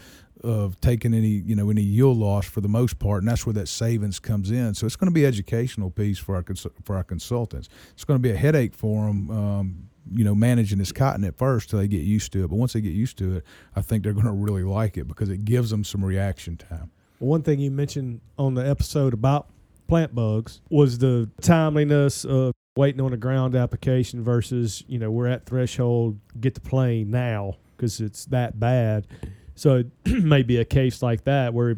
of 0.43 0.79
taking 0.79 1.13
any 1.13 1.27
you 1.27 1.55
know 1.55 1.69
any 1.69 1.81
yield 1.81 2.17
loss 2.17 2.45
for 2.45 2.61
the 2.61 2.67
most 2.67 2.99
part, 2.99 3.23
and 3.23 3.27
that's 3.29 3.45
where 3.45 3.53
that 3.53 3.67
savings 3.67 4.19
comes 4.19 4.51
in. 4.51 4.73
So 4.75 4.85
it's 4.85 4.95
going 4.95 5.09
to 5.09 5.13
be 5.13 5.25
educational 5.25 5.89
piece 5.89 6.19
for 6.19 6.35
our 6.35 6.43
for 6.83 6.95
our 6.95 7.03
consultants. 7.03 7.69
It's 7.93 8.03
going 8.03 8.19
to 8.19 8.21
be 8.21 8.31
a 8.31 8.37
headache 8.37 8.75
for 8.75 9.07
them. 9.07 9.31
Um, 9.31 9.89
you 10.11 10.23
know, 10.23 10.35
managing 10.35 10.77
this 10.77 10.91
cotton 10.91 11.23
at 11.23 11.35
first 11.35 11.71
till 11.71 11.79
they 11.79 11.87
get 11.87 12.03
used 12.03 12.31
to 12.33 12.43
it. 12.43 12.49
But 12.49 12.57
once 12.57 12.73
they 12.73 12.81
get 12.81 12.93
used 12.93 13.17
to 13.17 13.37
it, 13.37 13.43
I 13.75 13.81
think 13.81 14.03
they're 14.03 14.13
going 14.13 14.27
to 14.27 14.31
really 14.31 14.61
like 14.61 14.97
it 14.97 15.07
because 15.07 15.29
it 15.29 15.45
gives 15.45 15.71
them 15.71 15.83
some 15.83 16.05
reaction 16.05 16.57
time. 16.57 16.91
One 17.17 17.41
thing 17.41 17.59
you 17.59 17.71
mentioned 17.71 18.21
on 18.37 18.53
the 18.53 18.67
episode 18.69 19.15
about 19.15 19.49
plant 19.87 20.15
bugs 20.15 20.61
was 20.69 20.97
the 20.97 21.29
timeliness 21.41 22.25
of 22.25 22.53
waiting 22.75 23.01
on 23.01 23.13
a 23.13 23.17
ground 23.17 23.55
application 23.55 24.23
versus, 24.23 24.83
you 24.87 24.99
know, 24.99 25.09
we're 25.09 25.27
at 25.27 25.45
threshold, 25.45 26.19
get 26.39 26.53
the 26.53 26.61
plane 26.61 27.09
now 27.09 27.55
because 27.75 28.01
it's 28.01 28.25
that 28.25 28.59
bad. 28.59 29.07
So 29.55 29.77
it 29.77 29.87
may 30.23 30.43
be 30.43 30.57
a 30.57 30.65
case 30.65 31.01
like 31.01 31.23
that 31.23 31.53
where 31.53 31.77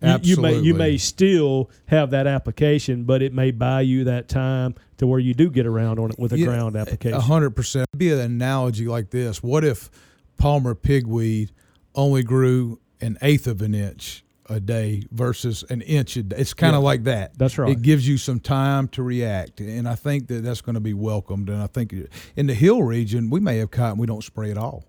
you, 0.00 0.18
you, 0.22 0.36
may 0.36 0.58
you 0.58 0.74
may 0.74 0.98
still 0.98 1.70
have 1.86 2.10
that 2.10 2.26
application, 2.26 3.04
but 3.04 3.22
it 3.22 3.32
may 3.32 3.50
buy 3.50 3.80
you 3.80 4.04
that 4.04 4.28
time 4.28 4.74
to 4.98 5.06
where 5.06 5.18
you 5.18 5.32
do 5.32 5.50
get 5.50 5.66
around 5.66 5.98
on 5.98 6.10
it 6.10 6.18
with 6.18 6.32
a 6.32 6.38
yeah, 6.38 6.46
ground 6.46 6.76
application. 6.76 7.18
hundred 7.18 7.50
percent. 7.50 7.88
Be 7.96 8.12
an 8.12 8.18
analogy 8.18 8.86
like 8.86 9.10
this: 9.10 9.42
What 9.42 9.64
if 9.64 9.90
Palmer 10.36 10.74
pigweed 10.74 11.52
only 11.94 12.22
grew 12.22 12.80
an 13.00 13.16
eighth 13.22 13.46
of 13.46 13.62
an 13.62 13.74
inch 13.74 14.23
a 14.48 14.60
day 14.60 15.02
versus 15.10 15.64
an 15.70 15.82
inch 15.82 16.16
a 16.16 16.22
day? 16.22 16.36
It's 16.36 16.54
kind 16.54 16.74
of 16.74 16.82
yeah, 16.82 16.86
like 16.86 17.04
that. 17.04 17.38
That's 17.38 17.58
right. 17.58 17.70
It 17.70 17.82
gives 17.82 18.06
you 18.06 18.18
some 18.18 18.40
time 18.40 18.88
to 18.88 19.02
react, 19.02 19.60
and 19.60 19.88
I 19.88 19.94
think 19.94 20.28
that 20.28 20.44
that's 20.44 20.60
going 20.60 20.74
to 20.74 20.80
be 20.80 20.94
welcomed. 20.94 21.48
And 21.48 21.62
I 21.62 21.66
think 21.66 21.94
in 22.36 22.46
the 22.46 22.54
hill 22.54 22.82
region, 22.82 23.30
we 23.30 23.40
may 23.40 23.58
have 23.58 23.70
cotton 23.70 23.98
we 23.98 24.06
don't 24.06 24.24
spray 24.24 24.50
at 24.50 24.58
all. 24.58 24.84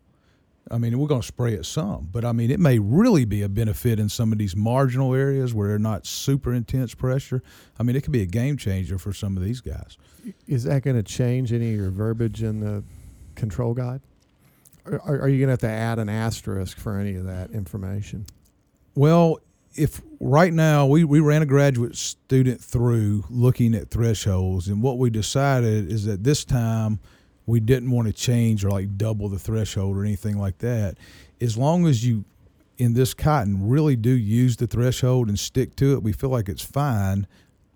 I 0.71 0.79
mean, 0.79 0.97
we're 0.97 1.07
going 1.07 1.21
to 1.21 1.27
spray 1.27 1.53
it 1.53 1.65
some, 1.65 2.09
but 2.11 2.25
I 2.25 2.31
mean, 2.31 2.49
it 2.49 2.59
may 2.59 2.79
really 2.79 3.23
be 3.23 3.43
a 3.43 3.49
benefit 3.49 3.99
in 3.99 4.09
some 4.09 4.31
of 4.31 4.39
these 4.39 4.55
marginal 4.55 5.13
areas 5.13 5.53
where 5.53 5.67
they're 5.67 5.77
not 5.77 6.07
super 6.07 6.53
intense 6.53 6.95
pressure. 6.95 7.43
I 7.79 7.83
mean, 7.83 7.95
it 7.95 8.01
could 8.01 8.11
be 8.11 8.23
a 8.23 8.27
game 8.27 8.57
changer 8.57 8.97
for 8.97 9.13
some 9.13 9.37
of 9.37 9.43
these 9.43 9.61
guys. 9.61 9.97
Is 10.47 10.63
that 10.63 10.81
going 10.81 10.95
to 10.95 11.03
change 11.03 11.53
any 11.53 11.69
of 11.69 11.75
your 11.75 11.91
verbiage 11.91 12.41
in 12.41 12.61
the 12.61 12.83
control 13.35 13.75
guide? 13.75 14.01
Are, 14.85 15.21
are 15.21 15.29
you 15.29 15.37
going 15.37 15.47
to 15.47 15.51
have 15.51 15.59
to 15.59 15.69
add 15.69 15.99
an 15.99 16.09
asterisk 16.09 16.77
for 16.77 16.97
any 16.97 17.15
of 17.15 17.25
that 17.25 17.51
information? 17.51 18.25
Well, 18.95 19.39
if 19.75 20.01
right 20.19 20.53
now 20.53 20.85
we, 20.87 21.03
we 21.03 21.19
ran 21.19 21.41
a 21.41 21.45
graduate 21.45 21.95
student 21.95 22.61
through 22.61 23.25
looking 23.29 23.75
at 23.75 23.89
thresholds, 23.89 24.67
and 24.69 24.81
what 24.81 24.97
we 24.97 25.09
decided 25.09 25.91
is 25.91 26.05
that 26.05 26.23
this 26.23 26.43
time– 26.43 26.99
we 27.45 27.59
didn't 27.59 27.91
want 27.91 28.07
to 28.07 28.13
change 28.13 28.65
or 28.65 28.71
like 28.71 28.97
double 28.97 29.29
the 29.29 29.39
threshold 29.39 29.97
or 29.97 30.03
anything 30.03 30.37
like 30.37 30.57
that. 30.59 30.97
As 31.39 31.57
long 31.57 31.85
as 31.85 32.05
you 32.05 32.25
in 32.77 32.93
this 32.93 33.13
cotton 33.13 33.67
really 33.69 33.95
do 33.95 34.09
use 34.09 34.57
the 34.57 34.67
threshold 34.67 35.29
and 35.29 35.39
stick 35.39 35.75
to 35.77 35.93
it, 35.93 36.03
we 36.03 36.11
feel 36.11 36.29
like 36.29 36.49
it's 36.49 36.65
fine 36.65 37.27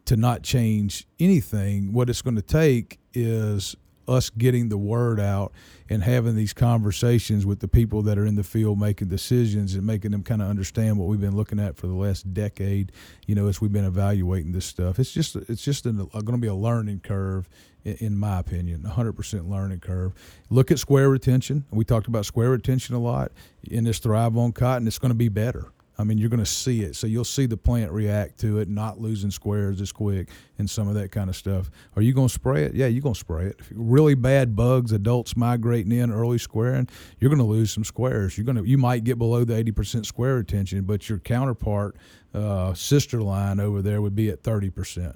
to 0.05 0.17
not 0.17 0.43
change 0.43 1.05
anything. 1.19 1.93
What 1.93 2.10
it's 2.10 2.21
going 2.21 2.36
to 2.36 2.41
take 2.41 2.99
is 3.13 3.75
us 4.09 4.29
getting 4.29 4.69
the 4.69 4.77
word 4.77 5.19
out 5.19 5.53
and 5.89 6.03
having 6.03 6.35
these 6.35 6.53
conversations 6.53 7.45
with 7.45 7.59
the 7.59 7.67
people 7.67 8.01
that 8.01 8.17
are 8.17 8.25
in 8.25 8.35
the 8.35 8.43
field 8.43 8.79
making 8.79 9.07
decisions 9.07 9.75
and 9.75 9.85
making 9.85 10.11
them 10.11 10.23
kind 10.23 10.41
of 10.41 10.49
understand 10.49 10.97
what 10.97 11.07
we've 11.07 11.21
been 11.21 11.35
looking 11.35 11.59
at 11.59 11.77
for 11.77 11.87
the 11.87 11.93
last 11.93 12.33
decade 12.33 12.91
you 13.27 13.35
know 13.35 13.47
as 13.47 13.61
we've 13.61 13.73
been 13.73 13.85
evaluating 13.85 14.51
this 14.51 14.65
stuff 14.65 14.99
it's 14.99 15.11
just 15.11 15.35
it's 15.35 15.63
just 15.63 15.83
going 15.83 16.09
to 16.09 16.37
be 16.37 16.47
a 16.47 16.53
learning 16.53 16.99
curve 16.99 17.47
in 17.83 18.17
my 18.17 18.39
opinion, 18.39 18.81
100% 18.81 19.49
learning 19.49 19.79
curve. 19.79 20.13
Look 20.49 20.71
at 20.71 20.79
square 20.79 21.09
retention. 21.09 21.65
We 21.71 21.85
talked 21.85 22.07
about 22.07 22.25
square 22.25 22.49
retention 22.49 22.95
a 22.95 22.99
lot 22.99 23.31
in 23.63 23.85
this 23.85 23.99
ThryvOn 23.99 24.53
Cotton. 24.53 24.87
It's 24.87 24.99
going 24.99 25.11
to 25.11 25.15
be 25.15 25.29
better. 25.29 25.71
I 25.99 26.05
mean, 26.05 26.17
you're 26.17 26.29
going 26.29 26.39
to 26.39 26.45
see 26.45 26.81
it. 26.81 26.95
So 26.95 27.07
you'll 27.07 27.25
see 27.25 27.45
the 27.45 27.57
plant 27.57 27.91
react 27.91 28.39
to 28.39 28.59
it, 28.59 28.69
not 28.69 29.01
losing 29.01 29.31
squares 29.31 29.81
as 29.81 29.91
quick 29.91 30.29
and 30.57 30.69
some 30.69 30.88
of 30.88 30.93
that 30.93 31.12
kind 31.12 31.29
of 31.29 31.35
stuff. 31.35 31.69
Are 31.97 32.01
you 32.01 32.13
going 32.13 32.29
to 32.29 32.33
spray 32.33 32.63
it? 32.63 32.73
Yeah, 32.73 32.88
you're 32.88 33.01
going 33.01 33.15
to 33.15 33.19
spray 33.19 33.47
it. 33.47 33.59
really 33.71 34.15
bad 34.15 34.55
bugs, 34.55 34.93
adults 34.93 35.35
migrating 35.35 35.91
in, 35.91 36.09
early 36.09 36.38
squaring, 36.38 36.88
you're 37.19 37.29
going 37.29 37.39
to 37.39 37.45
lose 37.45 37.71
some 37.71 37.83
squares. 37.83 38.38
You're 38.38 38.45
going 38.45 38.55
to, 38.55 38.63
you 38.63 38.77
might 38.77 39.03
get 39.03 39.17
below 39.17 39.43
the 39.43 39.62
80% 39.62 40.05
square 40.05 40.35
retention, 40.35 40.83
but 40.83 41.09
your 41.09 41.19
counterpart, 41.19 41.97
uh, 42.33 42.73
sister 42.73 43.21
line 43.21 43.59
over 43.59 43.81
there 43.81 44.01
would 44.01 44.15
be 44.15 44.29
at 44.29 44.41
30%. 44.41 45.15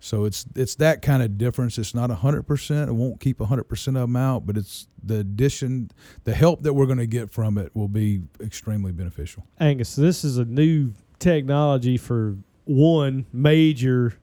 So 0.00 0.24
it's 0.24 0.46
it's 0.54 0.76
that 0.76 1.02
kind 1.02 1.22
of 1.22 1.38
difference. 1.38 1.76
It's 1.76 1.94
not 1.94 2.10
hundred 2.10 2.44
percent. 2.44 2.88
It 2.88 2.92
won't 2.92 3.20
keep 3.20 3.40
hundred 3.40 3.64
percent 3.64 3.96
of 3.96 4.02
them 4.02 4.16
out, 4.16 4.46
but 4.46 4.56
it's 4.56 4.86
the 5.02 5.18
addition, 5.18 5.90
the 6.24 6.34
help 6.34 6.62
that 6.62 6.74
we're 6.74 6.86
going 6.86 6.98
to 6.98 7.06
get 7.06 7.30
from 7.32 7.58
it 7.58 7.74
will 7.74 7.88
be 7.88 8.22
extremely 8.40 8.92
beneficial. 8.92 9.46
Angus, 9.58 9.96
this 9.96 10.24
is 10.24 10.38
a 10.38 10.44
new 10.44 10.92
technology 11.18 11.96
for 11.96 12.36
one 12.64 13.26
major 13.32 14.14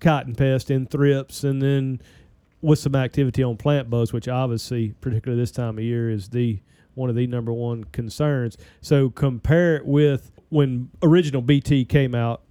cotton 0.00 0.34
pest 0.34 0.70
in 0.70 0.86
thrips, 0.86 1.42
and 1.42 1.60
then 1.60 2.00
with 2.60 2.78
some 2.78 2.94
activity 2.94 3.42
on 3.42 3.56
plant 3.56 3.90
bugs, 3.90 4.12
which 4.12 4.28
obviously, 4.28 4.94
particularly 5.00 5.40
this 5.40 5.50
time 5.50 5.78
of 5.78 5.84
year, 5.84 6.10
is 6.10 6.28
the 6.28 6.60
one 6.94 7.10
of 7.10 7.16
the 7.16 7.26
number 7.26 7.52
one 7.52 7.84
concerns. 7.84 8.56
So 8.82 9.10
compare 9.10 9.76
it 9.76 9.86
with 9.86 10.30
when 10.50 10.90
original 11.02 11.42
BT 11.42 11.86
came 11.86 12.14
out 12.14 12.42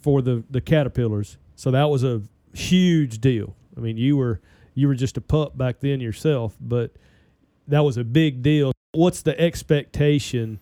for 0.00 0.22
the 0.22 0.44
the 0.48 0.62
caterpillars 0.62 1.36
so 1.58 1.72
that 1.72 1.90
was 1.90 2.04
a 2.04 2.22
huge 2.54 3.20
deal. 3.20 3.56
I 3.76 3.80
mean, 3.80 3.96
you 3.96 4.16
were 4.16 4.40
you 4.74 4.86
were 4.86 4.94
just 4.94 5.16
a 5.16 5.20
pup 5.20 5.58
back 5.58 5.80
then 5.80 6.00
yourself, 6.00 6.56
but 6.60 6.92
that 7.66 7.80
was 7.80 7.96
a 7.96 8.04
big 8.04 8.42
deal. 8.42 8.70
What's 8.92 9.22
the 9.22 9.38
expectation 9.40 10.60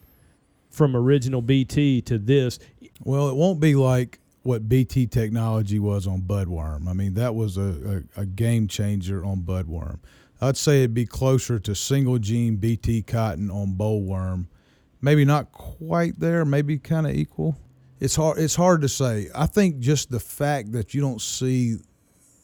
from 0.70 0.96
original 0.96 1.42
BT 1.42 2.00
to 2.02 2.16
this? 2.16 2.58
Well, 3.04 3.28
it 3.28 3.36
won't 3.36 3.60
be 3.60 3.74
like 3.74 4.20
what 4.42 4.70
BT 4.70 5.06
technology 5.06 5.78
was 5.78 6.06
on 6.06 6.22
budworm. 6.22 6.88
I 6.88 6.94
mean, 6.94 7.12
that 7.12 7.34
was 7.34 7.58
a, 7.58 8.02
a, 8.16 8.22
a 8.22 8.26
game 8.26 8.66
changer 8.66 9.22
on 9.22 9.42
budworm. 9.42 9.98
I'd 10.40 10.56
say 10.56 10.78
it'd 10.78 10.94
be 10.94 11.04
closer 11.04 11.58
to 11.58 11.74
single 11.74 12.18
gene 12.18 12.56
BT 12.56 13.02
cotton 13.02 13.50
on 13.50 13.74
bollworm. 13.74 14.46
Maybe 15.02 15.26
not 15.26 15.52
quite 15.52 16.18
there, 16.18 16.46
maybe 16.46 16.78
kind 16.78 17.06
of 17.06 17.14
equal 17.14 17.58
it's 18.00 18.16
hard 18.16 18.38
it's 18.38 18.54
hard 18.54 18.82
to 18.82 18.88
say. 18.88 19.28
I 19.34 19.46
think 19.46 19.78
just 19.78 20.10
the 20.10 20.20
fact 20.20 20.72
that 20.72 20.94
you 20.94 21.00
don't 21.00 21.20
see 21.20 21.78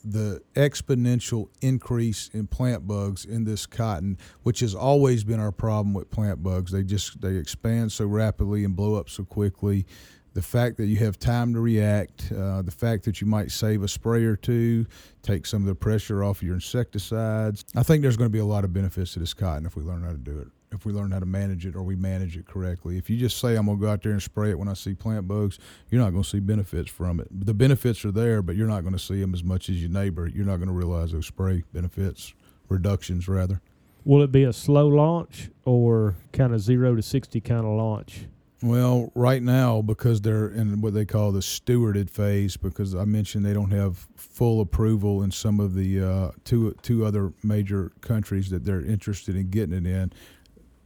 the 0.05 0.41
exponential 0.55 1.49
increase 1.61 2.29
in 2.33 2.47
plant 2.47 2.87
bugs 2.89 3.25
in 3.25 3.45
this 3.45 3.67
cotton, 3.67 4.19
which 4.43 4.61
has 4.61 4.75
always 4.75 5.23
been 5.23 5.39
our 5.39 5.53
problem 5.53 5.95
with 5.95 6.11
plant 6.11 6.43
bugs. 6.43 6.73
They 6.73 6.83
just 6.83 7.21
they 7.21 7.37
expand 7.37 7.93
so 7.93 8.07
rapidly 8.07 8.65
and 8.65 8.75
blow 8.75 8.95
up 8.95 9.09
so 9.09 9.25
quickly. 9.25 9.87
The 10.35 10.43
fact 10.43 10.79
that 10.79 10.87
you 10.87 10.97
have 10.97 11.19
time 11.19 11.53
to 11.53 11.61
react, 11.61 12.33
uh, 12.33 12.63
the 12.63 12.71
fact 12.71 13.05
that 13.05 13.21
you 13.21 13.27
might 13.27 13.51
save 13.51 13.83
a 13.83 13.89
spray 13.89 14.25
or 14.25 14.35
two, 14.35 14.87
take 15.21 15.45
some 15.45 15.61
of 15.61 15.69
the 15.69 15.75
pressure 15.75 16.25
off 16.25 16.43
your 16.43 16.55
insecticides. 16.55 17.67
I 17.77 17.83
think 17.83 18.01
there's 18.01 18.17
going 18.17 18.31
to 18.31 18.33
be 18.33 18.39
a 18.39 18.45
lot 18.45 18.65
of 18.65 18.73
benefits 18.73 19.13
to 19.13 19.19
this 19.19 19.35
cotton 19.35 19.67
if 19.67 19.77
we 19.77 19.83
learn 19.83 20.03
how 20.03 20.13
to 20.13 20.17
do 20.17 20.39
it 20.39 20.49
if 20.73 20.85
we 20.85 20.93
learn 20.93 21.11
how 21.11 21.19
to 21.19 21.27
manage 21.27 21.67
it 21.67 21.77
or 21.77 21.83
we 21.83 21.97
manage 21.97 22.37
it 22.37 22.47
correctly. 22.47 22.99
If 22.99 23.11
you 23.11 23.17
just 23.17 23.39
say 23.39 23.57
I'm 23.57 23.67
to 23.67 23.77
go 23.77 23.91
out 23.91 24.03
there 24.03 24.13
and 24.13 24.23
spray 24.23 24.51
it 24.51 24.59
when 24.59 24.69
I 24.69 24.75
see 24.75 24.95
plant 24.95 25.29
bugs, 25.29 25.59
you're 25.91 26.01
not 26.01 26.11
to 26.23 26.29
see 26.29 26.41
benefits 26.41 26.91
from 26.91 27.21
it. 27.21 27.29
The 27.31 27.55
benefits 27.55 28.05
are 28.05 28.11
there, 28.11 28.43
but 28.43 28.57
you're 28.57 28.69
not 28.69 28.83
to 28.93 28.99
see 28.99 29.21
them 29.21 29.35
as 29.35 29.45
much 29.45 29.69
as 29.69 29.81
your 29.81 29.91
neighbor. 29.91 30.27
You're 30.27 30.47
not 30.47 30.57
to 30.69 30.73
realize 30.73 31.13
those 31.13 31.27
spray 31.27 31.65
benefits, 31.73 32.35
reductions 32.69 33.29
rather. 33.29 33.61
Will 34.05 34.23
it 34.23 34.33
be 34.33 34.45
a 34.45 34.53
slow 34.53 34.89
launch 34.89 35.51
or 35.65 36.17
kind 36.33 36.53
of 36.53 36.61
zero 36.61 36.97
to 36.97 37.03
60 37.03 37.41
kind 37.41 37.65
of 37.65 37.73
launch? 37.73 38.27
Well, 38.63 39.11
right 39.17 39.43
now, 39.43 39.83
because 39.83 40.21
they're 40.21 40.49
in 40.49 40.81
what 40.81 40.95
they 40.95 41.05
call 41.05 41.33
the 41.33 41.41
stewarded 41.41 42.09
phase, 42.09 42.57
because 42.57 42.95
I 42.95 43.05
mentioned 43.05 43.45
they 43.45 43.55
don't 43.55 43.73
have 43.73 44.07
full 44.15 44.61
approval 44.61 45.23
in 45.23 45.33
some 45.33 45.59
of 45.59 45.75
the 45.75 46.01
uh, 46.01 46.31
two 46.45 46.73
two 46.81 47.05
other 47.05 47.33
major 47.43 47.91
countries 48.03 48.51
that 48.51 48.65
they're 48.65 48.81
interested 48.81 49.35
in 49.35 49.51
getting 49.51 49.75
it 49.75 49.87
in 49.87 50.13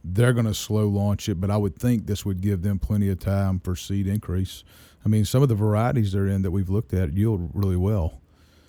they're 0.03 0.33
going 0.33 0.45
to 0.45 0.53
slow 0.53 0.87
launch 0.87 1.27
it, 1.29 1.41
but 1.41 1.51
I 1.51 1.57
would 1.57 1.77
think 1.77 2.05
this 2.05 2.25
would 2.25 2.41
give 2.41 2.61
them 2.61 2.79
plenty 2.79 3.09
of 3.09 3.19
time 3.19 3.59
for 3.59 3.75
seed 3.75 4.07
increase. 4.07 4.63
I 5.05 5.09
mean, 5.09 5.25
some 5.25 5.43
of 5.43 5.49
the 5.49 5.55
varieties 5.55 6.11
they're 6.11 6.27
in 6.27 6.41
that 6.41 6.51
we've 6.51 6.69
looked 6.69 6.93
at 6.93 7.13
yield 7.13 7.49
really 7.53 7.77
well. 7.77 8.21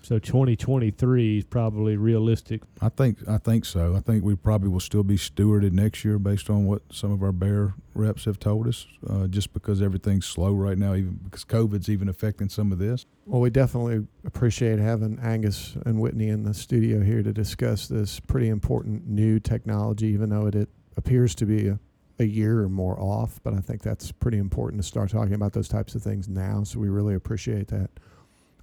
So 0.09 0.19
2023 0.19 1.39
is 1.39 1.45
probably 1.45 1.99
realistic. 1.99 2.63
I 2.81 2.89
think 2.89 3.19
I 3.29 3.37
think 3.37 3.67
so. 3.67 3.95
I 3.95 4.01
think 4.01 4.25
we 4.25 4.37
probably 4.37 4.71
will 4.71 4.81
still 4.81 5.03
be 5.03 5.17
stewarded 5.17 5.73
next 5.73 6.03
year 6.03 6.19
based 6.19 6.49
on 6.49 6.65
what 6.65 6.81
some 6.91 7.13
of 7.13 7.23
our 7.23 7.31
Bayer 7.31 7.75
reps 7.93 8.25
have 8.25 8.39
told 8.39 8.69
us. 8.69 8.87
Uh, 9.07 9.27
just 9.27 9.53
because 9.53 9.83
everything's 9.83 10.25
slow 10.25 10.55
right 10.55 10.79
now, 10.79 10.95
even 10.95 11.21
because 11.25 11.45
COVID's 11.45 11.91
even 11.91 12.09
affecting 12.09 12.49
some 12.49 12.73
of 12.73 12.79
this. 12.79 13.05
Well, 13.27 13.43
we 13.43 13.51
definitely 13.51 14.07
appreciate 14.25 14.79
having 14.79 15.19
Angus 15.21 15.77
and 15.85 16.01
Whitney 16.01 16.29
in 16.29 16.45
the 16.45 16.55
studio 16.55 17.03
here 17.03 17.23
to 17.23 17.33
discuss 17.35 17.87
this 17.87 18.19
pretty 18.19 18.49
important 18.49 19.07
new 19.07 19.39
technology, 19.39 20.07
even 20.07 20.31
though 20.31 20.47
it, 20.47 20.55
it 20.55 20.71
appears 20.99 21.35
to 21.37 21.47
be 21.47 21.69
a, 21.69 21.79
a 22.19 22.25
year 22.25 22.61
or 22.61 22.69
more 22.69 23.01
off. 23.01 23.41
But 23.43 23.55
I 23.55 23.61
think 23.61 23.81
that's 23.81 24.13
pretty 24.13 24.37
important 24.37 24.83
to 24.83 24.87
start 24.87 25.09
talking 25.09 25.33
about 25.33 25.55
those 25.55 25.69
types 25.69 25.95
of 25.95 26.03
things 26.03 26.29
now. 26.29 26.65
So 26.65 26.79
we 26.79 26.91
really 26.91 27.15
appreciate 27.15 27.69
that. 27.69 27.89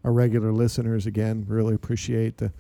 Our 0.04 0.12
regular 0.12 0.52
listeners, 0.52 1.08
again, 1.08 1.46
really 1.48 1.74
appreciate 1.74 2.38
the 2.38 2.54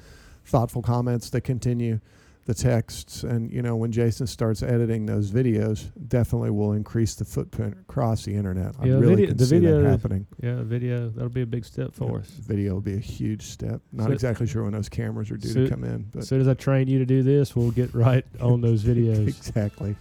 thoughtful 0.45 0.81
comments 0.81 1.29
that 1.29 1.41
continue, 1.41 1.99
the 2.45 2.53
texts, 2.53 3.23
and 3.23 3.51
you 3.51 3.61
know 3.61 3.75
when 3.75 3.91
Jason 3.91 4.27
starts 4.27 4.61
editing 4.61 5.05
those 5.07 5.31
videos, 5.31 5.91
definitely 6.07 6.51
will 6.51 6.73
increase 6.73 7.15
the 7.15 7.25
footprint 7.25 7.75
across 7.81 8.23
the 8.25 8.35
internet. 8.35 8.75
I 8.79 8.85
Yeah, 8.85 8.93
really 8.95 9.15
video- 9.15 9.27
can 9.29 9.37
the 9.37 9.45
see 9.45 9.59
video- 9.59 9.81
that 9.81 9.89
happening. 9.89 10.27
Yeah, 10.43 10.61
video 10.61 11.09
that'll 11.09 11.29
be 11.29 11.41
a 11.41 11.45
big 11.47 11.65
step 11.65 11.93
for 11.93 12.11
Yeah, 12.11 12.17
us. 12.19 12.29
Video 12.29 12.73
will 12.75 12.81
be 12.81 12.93
a 12.93 12.99
huge 12.99 13.43
step. 13.43 13.81
Not 13.91 14.07
So- 14.07 14.13
exactly 14.13 14.45
sure 14.47 14.63
when 14.63 14.73
those 14.73 14.89
cameras 14.89 15.31
are 15.31 15.37
due 15.37 15.49
so- 15.49 15.63
to 15.63 15.69
come 15.69 15.83
in, 15.83 16.05
but 16.11 16.19
As 16.19 16.27
soon 16.27 16.39
as 16.39 16.47
I 16.47 16.53
train 16.53 16.87
you 16.87 16.99
to 16.99 17.05
do 17.05 17.23
this, 17.23 17.55
we'll 17.55 17.71
get 17.71 17.93
right 17.95 18.25
on 18.39 18.61
those 18.61 18.83
videos. 18.83 19.27
exactly. 19.27 19.95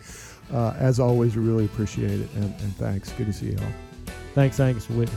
Uh, 0.52 0.74
as 0.78 1.00
always, 1.00 1.35
we 1.37 1.42
really 1.42 1.64
appreciate 1.64 2.20
it, 2.20 2.28
and, 2.37 2.44
and 2.44 2.76
thanks. 2.76 3.11
Good 3.12 3.26
to 3.26 3.33
see 3.33 3.46
you 3.52 3.57
all. 3.59 3.72
Thanks, 4.35 4.61
Angus 4.61 4.90
Whitney. 4.90 5.16